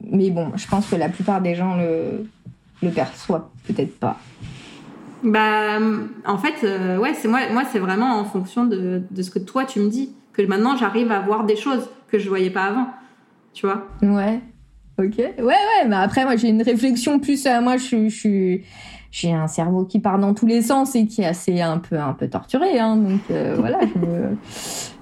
Mais 0.01 0.29
bon 0.31 0.51
je 0.55 0.67
pense 0.67 0.89
que 0.89 0.95
la 0.95 1.09
plupart 1.09 1.41
des 1.41 1.55
gens 1.55 1.75
le 1.77 2.27
le 2.81 2.89
perçoivent 2.89 3.47
peut-être 3.67 3.97
pas. 3.99 4.17
Bah, 5.21 5.79
en 6.25 6.37
fait, 6.37 6.63
euh, 6.63 6.97
ouais, 6.97 7.13
c'est 7.13 7.27
moi, 7.27 7.41
moi 7.51 7.63
c'est 7.69 7.79
vraiment 7.79 8.17
en 8.19 8.23
fonction 8.23 8.65
de, 8.65 9.03
de 9.11 9.21
ce 9.21 9.29
que 9.31 9.39
toi 9.39 9.65
tu 9.65 9.79
me 9.79 9.89
dis. 9.89 10.13
Que 10.33 10.41
maintenant 10.43 10.77
j'arrive 10.77 11.11
à 11.11 11.19
voir 11.19 11.45
des 11.45 11.57
choses 11.57 11.89
que 12.07 12.17
je 12.19 12.29
voyais 12.29 12.49
pas 12.49 12.63
avant. 12.65 12.87
Tu 13.53 13.65
vois? 13.65 13.87
Ouais. 14.01 14.41
Ok. 14.99 15.15
Ouais, 15.17 15.33
ouais. 15.43 15.87
Mais 15.87 15.95
après, 15.95 16.23
moi, 16.25 16.35
j'ai 16.35 16.49
une 16.49 16.61
réflexion 16.61 17.19
plus. 17.19 17.45
euh, 17.45 17.61
moi, 17.61 17.77
je 17.77 17.83
suis, 17.83 18.09
je 18.09 18.59
j'ai 19.11 19.33
un 19.33 19.47
cerveau 19.47 19.85
qui 19.85 19.99
part 19.99 20.19
dans 20.19 20.33
tous 20.35 20.45
les 20.45 20.61
sens 20.61 20.95
et 20.95 21.07
qui 21.07 21.21
est 21.23 21.25
assez 21.25 21.61
un 21.61 21.79
peu 21.79 21.97
un 21.99 22.13
peu 22.13 22.29
torturé 22.29 22.77
hein, 22.77 22.95
donc 22.95 23.21
euh, 23.31 23.55
voilà 23.59 23.79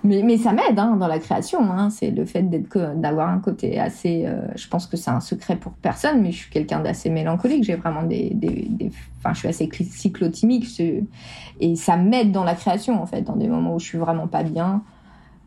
mais 0.03 0.21
mais 0.23 0.37
ça 0.37 0.53
m'aide 0.53 0.79
hein, 0.79 0.95
dans 0.95 1.07
la 1.07 1.19
création 1.19 1.59
hein. 1.71 1.89
c'est 1.89 2.11
le 2.11 2.23
fait 2.25 2.43
d'être 2.43 2.95
d'avoir 2.95 3.27
un 3.29 3.39
côté 3.39 3.79
assez 3.79 4.23
euh, 4.25 4.39
je 4.55 4.67
pense 4.69 4.87
que 4.87 4.95
c'est 4.95 5.11
un 5.11 5.19
secret 5.19 5.57
pour 5.57 5.73
personne 5.73 6.21
mais 6.21 6.31
je 6.31 6.37
suis 6.37 6.49
quelqu'un 6.49 6.79
d'assez 6.79 7.09
mélancolique 7.09 7.65
j'ai 7.65 7.75
vraiment 7.75 8.03
des, 8.03 8.31
des, 8.33 8.67
des 8.69 8.91
enfin 9.19 9.33
je 9.33 9.39
suis 9.39 9.47
assez 9.49 9.69
cyclotimique 9.91 10.81
et 11.59 11.75
ça 11.75 11.97
m'aide 11.97 12.31
dans 12.31 12.45
la 12.45 12.55
création 12.55 13.01
en 13.01 13.05
fait 13.05 13.23
dans 13.23 13.35
des 13.35 13.49
moments 13.49 13.75
où 13.75 13.79
je 13.79 13.85
suis 13.87 13.97
vraiment 13.97 14.27
pas 14.27 14.43
bien 14.43 14.83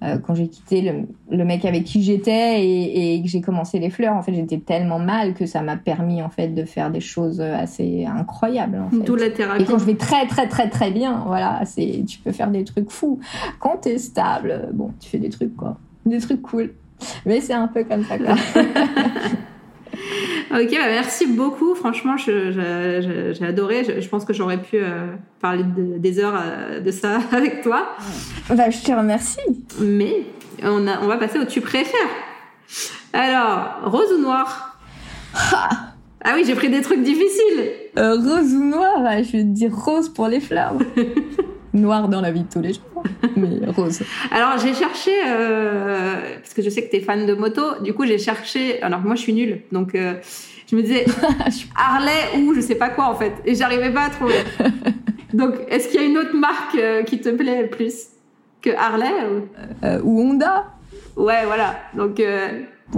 euh, 0.02 0.18
quand 0.18 0.34
j'ai 0.34 0.48
quitté 0.48 0.80
le, 0.80 1.06
le, 1.30 1.44
mec 1.44 1.64
avec 1.64 1.84
qui 1.84 2.02
j'étais 2.02 2.64
et, 2.64 3.14
et, 3.14 3.22
que 3.22 3.28
j'ai 3.28 3.40
commencé 3.40 3.78
les 3.78 3.90
fleurs, 3.90 4.14
en 4.14 4.22
fait, 4.22 4.32
j'étais 4.32 4.58
tellement 4.58 4.98
mal 4.98 5.34
que 5.34 5.46
ça 5.46 5.60
m'a 5.60 5.76
permis 5.76 6.22
en 6.22 6.30
fait 6.30 6.48
de 6.48 6.64
faire 6.64 6.90
des 6.90 7.00
choses 7.00 7.40
assez 7.40 8.06
incroyables. 8.06 8.78
En 8.78 8.90
fait. 8.90 9.04
D'où 9.04 9.16
la 9.16 9.30
thérapie. 9.30 9.62
Et 9.62 9.66
quand 9.66 9.78
je 9.78 9.84
vais 9.84 9.96
très 9.96 10.26
très 10.26 10.48
très 10.48 10.70
très 10.70 10.90
bien, 10.90 11.24
voilà, 11.26 11.62
c'est 11.66 12.04
tu 12.06 12.18
peux 12.18 12.32
faire 12.32 12.50
des 12.50 12.64
trucs 12.64 12.90
fous. 12.90 13.20
Quand 13.58 13.76
t'es 13.82 13.98
stable, 13.98 14.70
bon, 14.72 14.92
tu 15.00 15.10
fais 15.10 15.18
des 15.18 15.28
trucs 15.28 15.56
quoi, 15.56 15.76
des 16.06 16.18
trucs 16.18 16.42
cool. 16.42 16.72
Mais 17.26 17.40
c'est 17.40 17.54
un 17.54 17.68
peu 17.68 17.84
comme 17.84 18.04
ça 18.04 18.18
quoi. 18.18 18.34
ok, 20.52 20.70
bah 20.70 20.88
merci 20.88 21.26
beaucoup. 21.26 21.74
Franchement, 21.74 22.16
j'ai 22.16 23.44
adoré. 23.46 24.00
Je, 24.00 24.08
pense 24.08 24.24
que 24.24 24.32
j'aurais 24.32 24.60
pu 24.60 24.76
euh, 24.76 25.06
parler 25.40 25.64
des 25.76 26.18
heures 26.18 26.40
euh, 26.40 26.80
de 26.80 26.90
ça 26.90 27.18
avec 27.32 27.62
toi. 27.62 27.96
Bah, 28.48 28.70
je 28.70 28.82
te 28.82 28.92
remercie. 28.92 29.38
Mais 29.80 30.24
on, 30.62 30.86
a, 30.86 31.00
on 31.02 31.06
va 31.06 31.16
passer 31.16 31.38
au 31.38 31.44
tu 31.44 31.60
préfères. 31.60 32.00
Alors, 33.12 33.90
rose 33.90 34.12
ou 34.12 34.22
noir? 34.22 34.78
Ah. 35.34 35.68
ah 36.24 36.32
oui, 36.34 36.44
j'ai 36.46 36.54
pris 36.54 36.68
des 36.68 36.82
trucs 36.82 37.02
difficiles. 37.02 37.70
Euh, 37.98 38.14
rose 38.16 38.54
ou 38.54 38.64
noir 38.64 38.98
Je 39.22 39.32
vais 39.32 39.42
te 39.42 39.48
dire 39.48 39.74
rose 39.74 40.08
pour 40.08 40.28
les 40.28 40.40
fleurs. 40.40 40.74
noir 41.72 42.09
dans 42.09 42.20
la 42.20 42.30
vie 42.30 42.42
de 42.42 42.48
tous 42.48 42.61
les 42.61 42.72
jours, 42.74 43.02
mais 43.37 43.59
rose. 43.76 44.02
Alors 44.30 44.59
j'ai 44.59 44.74
cherché, 44.74 45.11
euh, 45.26 46.37
parce 46.38 46.54
que 46.54 46.62
je 46.62 46.70
sais 46.70 46.85
que 46.85 46.90
tu 46.90 46.96
es 46.96 47.00
fan 47.00 47.26
de 47.26 47.35
moto, 47.35 47.80
du 47.83 47.94
coup 47.94 48.06
j'ai 48.06 48.18
cherché, 48.18 48.83
alors 48.83 49.00
moi 49.00 49.14
je 49.14 49.20
suis 49.22 49.33
nulle, 49.33 49.62
donc 49.72 49.94
euh, 49.94 50.14
je 50.70 50.76
me 50.76 50.83
disais 50.83 51.06
Harley 51.76 52.38
ou 52.38 52.54
je 52.54 52.61
sais 52.61 52.74
pas 52.74 52.88
quoi 52.88 53.06
en 53.06 53.14
fait, 53.14 53.33
et 53.44 53.54
j'arrivais 53.54 53.92
pas 53.92 54.06
à 54.06 54.11
trouver. 54.11 54.35
donc 55.33 55.54
est-ce 55.68 55.88
qu'il 55.88 56.00
y 56.00 56.04
a 56.04 56.06
une 56.06 56.18
autre 56.18 56.37
marque 56.37 56.74
euh, 56.76 57.02
qui 57.02 57.20
te 57.20 57.28
plaît 57.28 57.66
plus 57.66 58.09
que 58.62 58.70
Harley 58.70 59.12
ou, 59.30 59.87
ou 60.04 60.20
Honda 60.20 60.66
Ouais, 61.16 61.44
voilà, 61.44 61.76
donc 61.94 62.20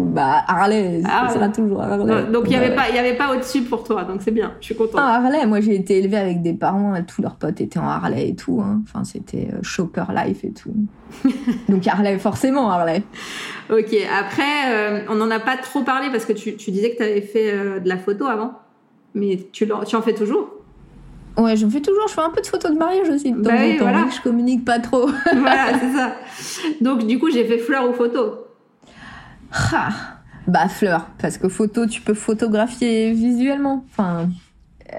bah, 0.00 0.42
Harley, 0.46 1.02
ça 1.02 1.28
sera 1.32 1.48
toujours 1.48 1.82
Harley. 1.82 2.30
Donc, 2.32 2.44
il 2.46 2.50
n'y 2.50 2.56
avait, 2.56 2.74
pas, 2.74 2.88
y 2.90 2.98
avait 2.98 3.16
pas 3.16 3.34
au-dessus 3.34 3.62
pour 3.62 3.84
toi, 3.84 4.04
donc 4.04 4.22
c'est 4.22 4.30
bien, 4.30 4.52
je 4.60 4.66
suis 4.66 4.74
contente. 4.74 5.00
Ah, 5.02 5.20
Harley, 5.22 5.44
moi 5.46 5.60
j'ai 5.60 5.74
été 5.74 5.98
élevée 5.98 6.16
avec 6.16 6.42
des 6.42 6.54
parents, 6.54 6.94
tous 7.06 7.20
leurs 7.20 7.36
potes 7.36 7.60
étaient 7.60 7.78
en 7.78 7.88
Harley 7.88 8.30
et 8.30 8.34
tout. 8.34 8.62
Hein. 8.64 8.82
Enfin, 8.84 9.04
c'était 9.04 9.48
euh, 9.52 9.58
Shopper 9.62 10.04
Life 10.14 10.44
et 10.44 10.52
tout. 10.52 10.74
donc 11.68 11.86
Harley, 11.86 12.18
forcément 12.18 12.70
Harley. 12.70 13.02
Ok, 13.70 13.94
après, 14.18 14.72
euh, 14.72 15.00
on 15.10 15.16
n'en 15.16 15.30
a 15.30 15.40
pas 15.40 15.56
trop 15.56 15.82
parlé 15.82 16.08
parce 16.10 16.24
que 16.24 16.32
tu, 16.32 16.56
tu 16.56 16.70
disais 16.70 16.92
que 16.92 16.96
tu 16.96 17.02
avais 17.02 17.20
fait 17.20 17.52
euh, 17.52 17.80
de 17.80 17.88
la 17.88 17.98
photo 17.98 18.26
avant, 18.26 18.52
mais 19.14 19.46
tu, 19.52 19.68
tu 19.86 19.96
en 19.96 20.02
fais 20.02 20.14
toujours? 20.14 20.48
Ouais, 21.36 21.56
j'en 21.56 21.70
fais 21.70 21.80
toujours. 21.80 22.08
Je 22.08 22.14
fais 22.14 22.20
un 22.20 22.30
peu 22.30 22.40
de 22.40 22.46
photos 22.46 22.72
de 22.72 22.78
mariage 22.78 23.08
aussi 23.08 23.32
de 23.32 23.42
temps 23.42 23.50
bah 23.50 23.56
temps. 23.78 23.84
Voilà. 23.84 24.06
Je 24.14 24.20
communique 24.20 24.64
pas 24.64 24.78
trop. 24.78 25.06
voilà, 25.06 25.78
c'est 25.80 25.92
ça. 25.96 26.14
Donc, 26.80 27.06
du 27.06 27.18
coup, 27.18 27.30
j'ai 27.30 27.44
fait 27.44 27.58
fleurs 27.58 27.88
ou 27.88 27.94
photos. 27.94 28.32
Ah, 29.52 29.90
bah 30.46 30.68
fleur, 30.68 31.08
parce 31.18 31.38
que 31.38 31.48
photo, 31.48 31.86
tu 31.86 32.00
peux 32.00 32.14
photographier 32.14 33.12
visuellement. 33.12 33.84
Enfin, 33.90 34.28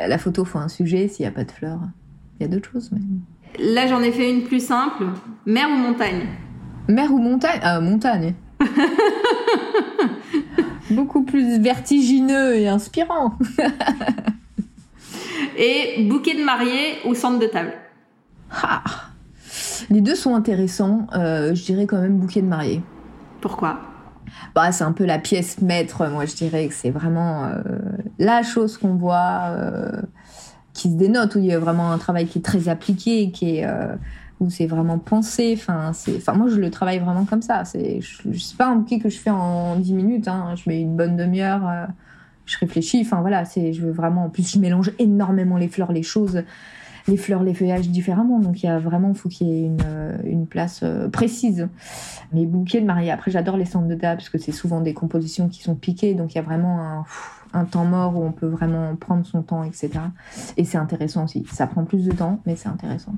la 0.07 0.17
photo 0.17 0.45
faut 0.45 0.59
un 0.59 0.69
sujet. 0.69 1.07
S'il 1.07 1.23
n'y 1.23 1.27
a 1.27 1.31
pas 1.31 1.43
de 1.43 1.51
fleurs, 1.51 1.79
il 2.39 2.43
y 2.43 2.45
a 2.45 2.49
d'autres 2.49 2.71
choses. 2.71 2.91
Mais... 2.91 3.01
Là, 3.59 3.87
j'en 3.87 4.01
ai 4.01 4.11
fait 4.11 4.31
une 4.31 4.43
plus 4.43 4.65
simple. 4.65 5.05
Mer 5.45 5.67
ou 5.69 5.75
montagne? 5.75 6.27
Mer 6.87 7.11
ou 7.11 7.17
montagne? 7.17 7.59
Ah, 7.63 7.79
montagne. 7.79 8.35
Beaucoup 10.91 11.23
plus 11.23 11.59
vertigineux 11.59 12.55
et 12.55 12.67
inspirant. 12.67 13.37
et 15.57 16.03
bouquet 16.03 16.35
de 16.35 16.43
mariée 16.43 16.97
ou 17.05 17.15
centre 17.15 17.39
de 17.39 17.47
table? 17.47 17.73
Ah. 18.51 18.83
Les 19.89 20.01
deux 20.01 20.15
sont 20.15 20.35
intéressants. 20.35 21.07
Euh, 21.13 21.55
je 21.55 21.63
dirais 21.63 21.85
quand 21.85 22.01
même 22.01 22.17
bouquet 22.17 22.41
de 22.41 22.47
mariée. 22.47 22.81
Pourquoi? 23.41 23.79
Bah, 24.55 24.71
c'est 24.71 24.83
un 24.83 24.91
peu 24.91 25.05
la 25.05 25.19
pièce 25.19 25.61
maître, 25.61 26.07
moi 26.07 26.25
je 26.25 26.35
dirais 26.35 26.67
que 26.67 26.73
c'est 26.73 26.89
vraiment 26.89 27.45
euh, 27.45 27.61
la 28.19 28.43
chose 28.43 28.77
qu'on 28.77 28.95
voit 28.95 29.47
euh, 29.49 30.01
qui 30.73 30.91
se 30.91 30.95
dénote, 30.95 31.35
où 31.35 31.39
il 31.39 31.45
y 31.45 31.53
a 31.53 31.59
vraiment 31.59 31.91
un 31.91 31.97
travail 31.97 32.27
qui 32.27 32.39
est 32.39 32.43
très 32.43 32.69
appliqué, 32.69 33.31
qui 33.31 33.57
est, 33.57 33.65
euh, 33.65 33.95
où 34.39 34.49
c'est 34.49 34.67
vraiment 34.67 34.99
pensé. 34.99 35.55
Enfin, 35.57 35.91
enfin, 36.17 36.33
moi 36.33 36.47
je 36.49 36.57
le 36.57 36.69
travaille 36.69 36.99
vraiment 36.99 37.25
comme 37.25 37.41
ça. 37.41 37.65
C'est, 37.65 38.01
je, 38.01 38.55
pas 38.57 38.67
un 38.67 38.77
bouquet 38.77 38.99
que 38.99 39.09
je 39.09 39.17
fais 39.17 39.29
en 39.29 39.77
10 39.77 39.93
minutes, 39.93 40.27
hein. 40.27 40.55
je 40.55 40.69
mets 40.69 40.81
une 40.81 40.95
bonne 40.95 41.15
demi-heure, 41.15 41.87
je 42.45 42.57
réfléchis, 42.59 43.03
voilà, 43.03 43.45
c'est, 43.45 43.73
je 43.73 43.81
veux 43.81 43.91
vraiment, 43.91 44.25
en 44.25 44.29
plus 44.29 44.51
je 44.51 44.59
mélange 44.59 44.91
énormément 44.99 45.57
les 45.57 45.67
fleurs, 45.67 45.91
les 45.91 46.03
choses 46.03 46.43
les 47.07 47.17
fleurs, 47.17 47.43
les 47.43 47.53
feuillages 47.53 47.89
différemment. 47.89 48.39
Donc 48.39 48.63
il 48.63 48.67
y 48.67 48.69
a 48.69 48.79
vraiment, 48.79 49.13
faut 49.13 49.29
qu'il 49.29 49.47
y 49.47 49.51
ait 49.51 49.65
une, 49.65 49.81
euh, 49.85 50.17
une 50.25 50.47
place 50.47 50.81
euh, 50.83 51.09
précise. 51.09 51.67
Mais 52.31 52.45
bouquets 52.45 52.81
de 52.81 52.85
mariée, 52.85 53.11
après 53.11 53.31
j'adore 53.31 53.57
les 53.57 53.65
centres 53.65 53.87
de 53.87 53.95
table 53.95 54.17
parce 54.17 54.29
que 54.29 54.37
c'est 54.37 54.51
souvent 54.51 54.81
des 54.81 54.93
compositions 54.93 55.49
qui 55.49 55.61
sont 55.61 55.75
piquées, 55.75 56.13
donc 56.13 56.33
il 56.33 56.37
y 56.37 56.39
a 56.39 56.43
vraiment 56.43 56.81
un, 56.81 57.05
un 57.53 57.65
temps 57.65 57.85
mort 57.85 58.15
où 58.15 58.23
on 58.23 58.31
peut 58.31 58.47
vraiment 58.47 58.95
prendre 58.95 59.25
son 59.25 59.41
temps, 59.41 59.63
etc. 59.63 59.91
Et 60.57 60.63
c'est 60.63 60.77
intéressant 60.77 61.25
aussi. 61.25 61.45
Ça 61.51 61.67
prend 61.67 61.83
plus 61.83 62.05
de 62.05 62.11
temps, 62.11 62.39
mais 62.45 62.55
c'est 62.55 62.69
intéressant. 62.69 63.13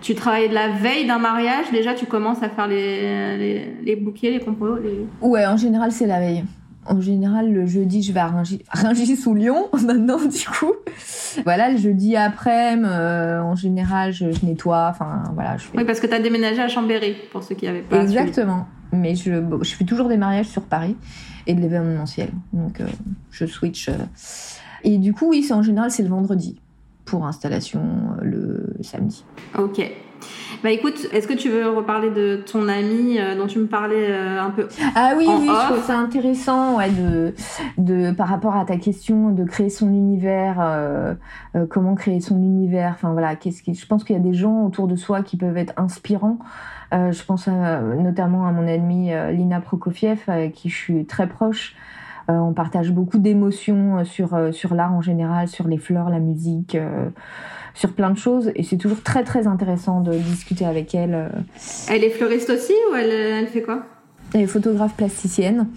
Tu 0.00 0.14
travailles 0.14 0.48
de 0.48 0.54
la 0.54 0.68
veille 0.68 1.06
d'un 1.06 1.18
mariage, 1.18 1.70
déjà 1.70 1.94
tu 1.94 2.06
commences 2.06 2.42
à 2.42 2.48
faire 2.48 2.66
les, 2.66 3.36
les, 3.38 3.74
les 3.84 3.96
bouquets, 3.96 4.30
les 4.30 4.40
compos 4.40 4.76
les... 4.76 5.06
Ouais, 5.20 5.46
en 5.46 5.56
général 5.56 5.92
c'est 5.92 6.06
la 6.06 6.18
veille. 6.18 6.44
En 6.86 7.00
général, 7.00 7.52
le 7.52 7.64
jeudi, 7.66 8.02
je 8.02 8.12
vais 8.12 8.20
à 8.20 8.26
Ringis, 8.26 9.16
sous 9.16 9.34
Lyon, 9.34 9.68
maintenant, 9.84 10.18
du 10.18 10.44
coup. 10.48 10.72
Voilà, 11.44 11.70
le 11.70 11.76
jeudi 11.76 12.16
après, 12.16 12.76
euh, 12.76 13.40
en 13.40 13.54
général, 13.54 14.12
je, 14.12 14.26
nettoie, 14.44 14.88
enfin, 14.90 15.22
voilà. 15.34 15.56
Je 15.56 15.64
fais... 15.64 15.78
Oui, 15.78 15.84
parce 15.84 16.00
que 16.00 16.06
tu 16.06 16.14
as 16.14 16.20
déménagé 16.20 16.60
à 16.60 16.68
Chambéry, 16.68 17.14
pour 17.30 17.42
ceux 17.42 17.54
qui 17.54 17.66
n'avaient 17.66 17.82
pas 17.82 18.02
Exactement. 18.02 18.66
Mais 18.92 19.14
je, 19.14 19.32
je 19.62 19.74
fais 19.74 19.84
toujours 19.84 20.08
des 20.08 20.16
mariages 20.16 20.48
sur 20.48 20.62
Paris 20.62 20.96
et 21.46 21.54
de 21.54 21.60
l'événementiel. 21.60 22.30
Donc, 22.52 22.80
euh, 22.80 22.86
je 23.30 23.46
switch. 23.46 23.88
Euh. 23.88 23.92
Et 24.82 24.98
du 24.98 25.14
coup, 25.14 25.28
oui, 25.30 25.48
en 25.52 25.62
général, 25.62 25.90
c'est 25.90 26.02
le 26.02 26.08
vendredi 26.08 26.60
pour 27.04 27.26
installation 27.26 27.82
le 28.22 28.74
samedi. 28.80 29.24
Ok. 29.58 29.80
Bah 30.62 30.70
écoute, 30.70 31.08
est-ce 31.12 31.26
que 31.26 31.34
tu 31.34 31.48
veux 31.48 31.68
reparler 31.68 32.10
de 32.10 32.36
ton 32.36 32.68
ami 32.68 33.18
euh, 33.18 33.36
dont 33.36 33.48
tu 33.48 33.58
me 33.58 33.66
parlais 33.66 34.10
euh, 34.10 34.40
un 34.40 34.50
peu 34.50 34.68
Ah 34.94 35.14
oui, 35.16 35.26
oui, 35.28 35.48
je 35.48 35.72
trouve 35.72 35.84
ça 35.84 35.98
intéressant 35.98 36.76
ouais, 36.76 36.90
de, 36.90 37.34
de, 37.78 38.12
par 38.12 38.28
rapport 38.28 38.54
à 38.54 38.64
ta 38.64 38.76
question 38.76 39.30
de 39.30 39.42
créer 39.42 39.70
son 39.70 39.88
univers, 39.88 40.58
euh, 40.60 41.14
comment 41.68 41.96
créer 41.96 42.20
son 42.20 42.36
univers. 42.36 42.92
Enfin 42.94 43.10
voilà, 43.10 43.34
qu'est-ce 43.34 43.60
qui, 43.64 43.74
je 43.74 43.86
pense 43.86 44.04
qu'il 44.04 44.14
y 44.14 44.18
a 44.18 44.22
des 44.22 44.34
gens 44.34 44.64
autour 44.64 44.86
de 44.86 44.94
soi 44.94 45.22
qui 45.22 45.36
peuvent 45.36 45.56
être 45.56 45.72
inspirants. 45.76 46.38
je 46.92 47.24
pense 47.24 47.48
notamment 47.48 48.46
à 48.46 48.52
mon 48.52 48.68
amie 48.68 49.10
Lina 49.32 49.60
Prokofiev, 49.60 50.20
avec 50.28 50.52
qui 50.52 50.68
je 50.68 50.76
suis 50.76 51.06
très 51.06 51.28
proche. 51.28 51.74
On 52.40 52.52
partage 52.52 52.90
beaucoup 52.90 53.18
d'émotions 53.18 54.04
sur, 54.04 54.36
sur 54.52 54.74
l'art 54.74 54.92
en 54.92 55.00
général, 55.02 55.48
sur 55.48 55.68
les 55.68 55.78
fleurs, 55.78 56.08
la 56.08 56.20
musique 56.20 56.76
sur 57.74 57.92
plein 57.92 58.10
de 58.10 58.18
choses 58.18 58.52
et 58.54 58.62
c'est 58.62 58.76
toujours 58.76 59.02
très 59.02 59.24
très 59.24 59.46
intéressant 59.46 60.00
de 60.00 60.12
discuter 60.12 60.66
avec 60.66 60.94
elle. 60.94 61.14
Euh. 61.14 61.28
Elle 61.90 62.04
est 62.04 62.10
fleuriste 62.10 62.50
aussi 62.50 62.74
ou 62.90 62.94
elle, 62.94 63.10
elle 63.10 63.46
fait 63.46 63.62
quoi? 63.62 63.86
Elle 64.34 64.42
est 64.42 64.46
photographe 64.46 64.94
plasticienne 64.94 65.68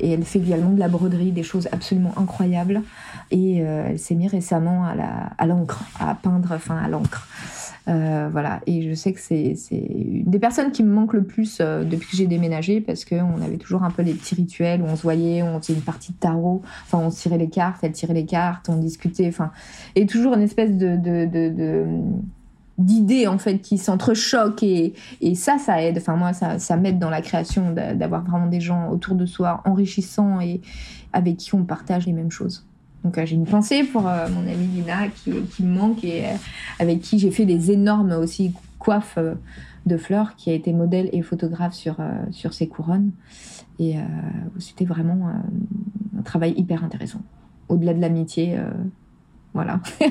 et 0.00 0.12
elle 0.12 0.24
fait 0.24 0.38
également 0.38 0.70
de 0.70 0.80
la 0.80 0.88
broderie, 0.88 1.32
des 1.32 1.42
choses 1.42 1.68
absolument 1.72 2.12
incroyables. 2.16 2.82
Et 3.30 3.62
euh, 3.62 3.86
elle 3.88 3.98
s'est 3.98 4.14
mise 4.14 4.30
récemment 4.30 4.84
à 5.38 5.46
l'encre, 5.46 5.84
à, 5.98 6.10
à 6.10 6.14
peindre, 6.14 6.52
enfin 6.52 6.76
à 6.76 6.88
l'encre. 6.88 7.26
Euh, 7.88 8.28
voilà, 8.30 8.60
et 8.66 8.88
je 8.88 8.94
sais 8.94 9.12
que 9.12 9.18
c'est 9.18 9.56
une 9.72 10.30
des 10.30 10.38
personnes 10.38 10.70
qui 10.70 10.84
me 10.84 10.92
manque 10.92 11.14
le 11.14 11.24
plus 11.24 11.58
euh, 11.60 11.82
depuis 11.82 12.08
que 12.10 12.16
j'ai 12.16 12.28
déménagé 12.28 12.80
parce 12.80 13.04
qu'on 13.04 13.42
avait 13.42 13.56
toujours 13.56 13.82
un 13.82 13.90
peu 13.90 14.04
des 14.04 14.14
petits 14.14 14.36
rituels 14.36 14.82
où 14.82 14.84
on 14.84 14.94
se 14.94 15.02
voyait, 15.02 15.42
on 15.42 15.60
faisait 15.60 15.74
une 15.74 15.80
partie 15.80 16.12
de 16.12 16.18
tarot, 16.18 16.62
enfin 16.84 16.98
on 17.04 17.10
tirait 17.10 17.38
les 17.38 17.48
cartes, 17.48 17.82
elle 17.82 17.90
tirait 17.90 18.14
les 18.14 18.24
cartes, 18.24 18.68
on 18.68 18.76
discutait, 18.76 19.26
enfin, 19.26 19.50
et 19.96 20.06
toujours 20.06 20.34
une 20.34 20.42
espèce 20.42 20.76
de, 20.76 20.96
de, 20.96 21.26
de, 21.26 21.86
d'idées 22.78 23.26
en 23.26 23.38
fait 23.38 23.58
qui 23.58 23.78
s'entrechoquent 23.78 24.62
et, 24.62 24.94
et 25.20 25.34
ça 25.34 25.58
ça 25.58 25.82
aide. 25.82 25.98
Enfin 25.98 26.14
moi 26.14 26.32
ça, 26.32 26.60
ça 26.60 26.76
m'aide 26.76 27.00
dans 27.00 27.10
la 27.10 27.20
création 27.20 27.72
d'avoir 27.72 28.22
vraiment 28.22 28.46
des 28.46 28.60
gens 28.60 28.90
autour 28.90 29.16
de 29.16 29.26
soi 29.26 29.60
enrichissants 29.64 30.40
et 30.40 30.60
avec 31.12 31.36
qui 31.36 31.52
on 31.56 31.64
partage 31.64 32.06
les 32.06 32.12
mêmes 32.12 32.30
choses 32.30 32.64
donc 33.04 33.18
euh, 33.18 33.26
j'ai 33.26 33.34
une 33.34 33.46
pensée 33.46 33.82
pour 33.84 34.08
euh, 34.08 34.28
mon 34.28 34.40
amie 34.40 34.66
Lina 34.66 35.08
qui, 35.08 35.62
me 35.62 35.78
manque 35.78 36.04
et 36.04 36.26
euh, 36.26 36.34
avec 36.78 37.00
qui 37.00 37.18
j'ai 37.18 37.30
fait 37.30 37.44
des 37.44 37.70
énormes 37.70 38.12
aussi 38.12 38.52
coiffes 38.78 39.18
de 39.86 39.96
fleurs, 39.96 40.36
qui 40.36 40.50
a 40.50 40.54
été 40.54 40.72
modèle 40.72 41.08
et 41.12 41.22
photographe 41.22 41.74
sur, 41.74 41.96
sur 42.30 42.52
ses 42.52 42.68
couronnes. 42.68 43.12
Et 43.78 43.94
c'était 44.58 44.84
vraiment 44.84 45.30
un 46.18 46.22
travail 46.22 46.54
hyper 46.56 46.84
intéressant. 46.84 47.22
Au-delà 47.68 47.94
de 47.94 48.00
l'amitié, 48.00 48.58
Voilà. 49.54 49.80
Et 50.00 50.10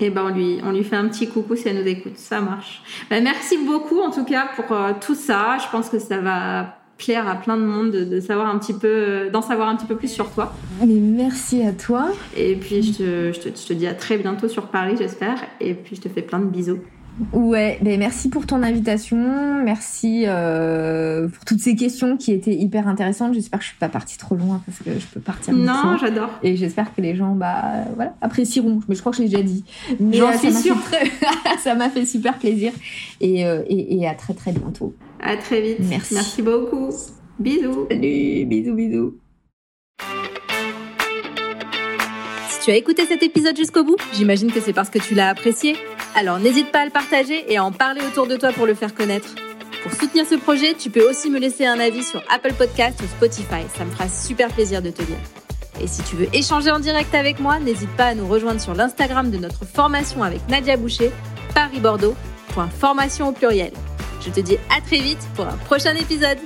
eh 0.00 0.10
ben 0.10 0.24
on 0.24 0.28
lui, 0.34 0.60
on 0.64 0.72
lui 0.72 0.84
fait 0.84 0.96
un 0.96 1.08
petit 1.08 1.28
coucou 1.28 1.54
si 1.54 1.68
elle 1.68 1.82
nous 1.82 1.86
écoute. 1.86 2.16
Ça 2.16 2.40
marche. 2.40 2.82
Ben, 3.10 3.22
merci 3.22 3.56
beaucoup 3.64 4.00
en 4.00 4.10
tout 4.10 4.24
cas 4.24 4.48
pour 4.56 4.74
tout 5.00 5.14
ça. 5.14 5.58
Je 5.62 5.70
pense 5.70 5.90
que 5.90 5.98
ça 5.98 6.18
va 6.18 6.81
plaire 7.04 7.28
à 7.28 7.34
plein 7.34 7.56
de 7.56 7.62
monde 7.62 7.90
de, 7.90 8.20
savoir 8.20 8.48
un 8.48 8.58
petit 8.58 8.74
peu, 8.74 9.28
d'en 9.32 9.42
savoir 9.42 9.68
un 9.68 9.76
petit 9.76 9.86
peu 9.86 9.96
plus 9.96 10.08
sur 10.08 10.30
toi. 10.30 10.54
merci 10.86 11.62
à 11.62 11.72
toi. 11.72 12.08
Et 12.36 12.56
puis 12.56 12.82
je 12.82 12.92
te, 12.92 13.32
je 13.32 13.40
te, 13.40 13.58
je 13.58 13.66
te 13.66 13.72
dis 13.72 13.86
à 13.86 13.94
très 13.94 14.18
bientôt 14.18 14.48
sur 14.48 14.66
Paris, 14.68 14.94
j'espère. 14.98 15.38
Et 15.60 15.74
puis 15.74 15.96
je 15.96 16.00
te 16.00 16.08
fais 16.08 16.22
plein 16.22 16.38
de 16.38 16.46
bisous. 16.46 16.80
Ouais, 17.32 17.78
ben 17.82 17.98
merci 17.98 18.30
pour 18.30 18.46
ton 18.46 18.62
invitation, 18.62 19.62
merci 19.62 20.24
euh, 20.26 21.28
pour 21.28 21.44
toutes 21.44 21.60
ces 21.60 21.76
questions 21.76 22.16
qui 22.16 22.32
étaient 22.32 22.54
hyper 22.54 22.88
intéressantes. 22.88 23.34
J'espère 23.34 23.58
que 23.58 23.64
je 23.64 23.70
suis 23.70 23.78
pas 23.78 23.90
partie 23.90 24.16
trop 24.16 24.34
loin 24.34 24.62
parce 24.64 24.78
que 24.78 24.98
je 24.98 25.06
peux 25.06 25.20
partir. 25.20 25.52
Non, 25.52 25.98
j'adore. 26.00 26.30
Et 26.42 26.56
j'espère 26.56 26.94
que 26.94 27.02
les 27.02 27.14
gens, 27.14 27.34
bah 27.34 27.84
voilà, 27.96 28.14
apprécieront. 28.22 28.80
Mais 28.88 28.94
je 28.94 29.00
crois 29.00 29.12
que 29.12 29.18
je 29.18 29.22
l'ai 29.22 29.28
déjà 29.28 29.42
dit. 29.42 29.62
J'en 30.12 30.28
euh, 30.28 30.38
suis 30.38 30.54
sûre. 30.54 30.76
ça 31.62 31.74
m'a 31.74 31.90
fait 31.90 32.06
super 32.06 32.38
plaisir 32.38 32.72
et, 33.20 33.44
euh, 33.44 33.62
et, 33.66 33.98
et, 33.98 34.08
à 34.08 34.14
très 34.14 34.32
très 34.32 34.52
bientôt. 34.52 34.94
À 35.20 35.36
très 35.36 35.60
vite. 35.60 35.80
Merci. 35.80 36.14
Merci 36.14 36.42
beaucoup. 36.42 36.88
Bisous. 37.38 37.86
Salut, 37.90 38.46
bisous, 38.46 38.74
bisous. 38.74 39.14
Tu 42.62 42.70
as 42.70 42.76
écouté 42.76 43.06
cet 43.06 43.24
épisode 43.24 43.56
jusqu'au 43.56 43.82
bout, 43.82 43.96
j'imagine 44.12 44.52
que 44.52 44.60
c'est 44.60 44.72
parce 44.72 44.88
que 44.88 45.00
tu 45.00 45.16
l'as 45.16 45.30
apprécié. 45.30 45.76
Alors 46.14 46.38
n'hésite 46.38 46.70
pas 46.70 46.82
à 46.82 46.84
le 46.84 46.92
partager 46.92 47.44
et 47.52 47.56
à 47.56 47.64
en 47.64 47.72
parler 47.72 48.00
autour 48.06 48.28
de 48.28 48.36
toi 48.36 48.52
pour 48.52 48.66
le 48.66 48.74
faire 48.74 48.94
connaître. 48.94 49.34
Pour 49.82 49.92
soutenir 49.92 50.24
ce 50.24 50.36
projet, 50.36 50.74
tu 50.74 50.88
peux 50.88 51.10
aussi 51.10 51.28
me 51.28 51.40
laisser 51.40 51.66
un 51.66 51.80
avis 51.80 52.04
sur 52.04 52.22
Apple 52.32 52.52
Podcast 52.52 53.00
ou 53.02 53.06
Spotify. 53.08 53.64
Ça 53.76 53.84
me 53.84 53.90
fera 53.90 54.08
super 54.08 54.48
plaisir 54.50 54.80
de 54.80 54.90
te 54.90 55.02
lire. 55.02 55.18
Et 55.80 55.88
si 55.88 56.04
tu 56.04 56.14
veux 56.14 56.28
échanger 56.32 56.70
en 56.70 56.78
direct 56.78 57.12
avec 57.16 57.40
moi, 57.40 57.58
n'hésite 57.58 57.90
pas 57.96 58.06
à 58.06 58.14
nous 58.14 58.28
rejoindre 58.28 58.60
sur 58.60 58.74
l'Instagram 58.74 59.32
de 59.32 59.38
notre 59.38 59.64
formation 59.64 60.22
avec 60.22 60.48
Nadia 60.48 60.76
Boucher, 60.76 61.10
Paris-Bordeaux, 61.56 62.14
formation 62.78 63.30
au 63.30 63.32
pluriel. 63.32 63.72
Je 64.24 64.30
te 64.30 64.38
dis 64.38 64.56
à 64.70 64.80
très 64.80 64.98
vite 64.98 65.18
pour 65.34 65.46
un 65.46 65.56
prochain 65.66 65.96
épisode. 65.96 66.38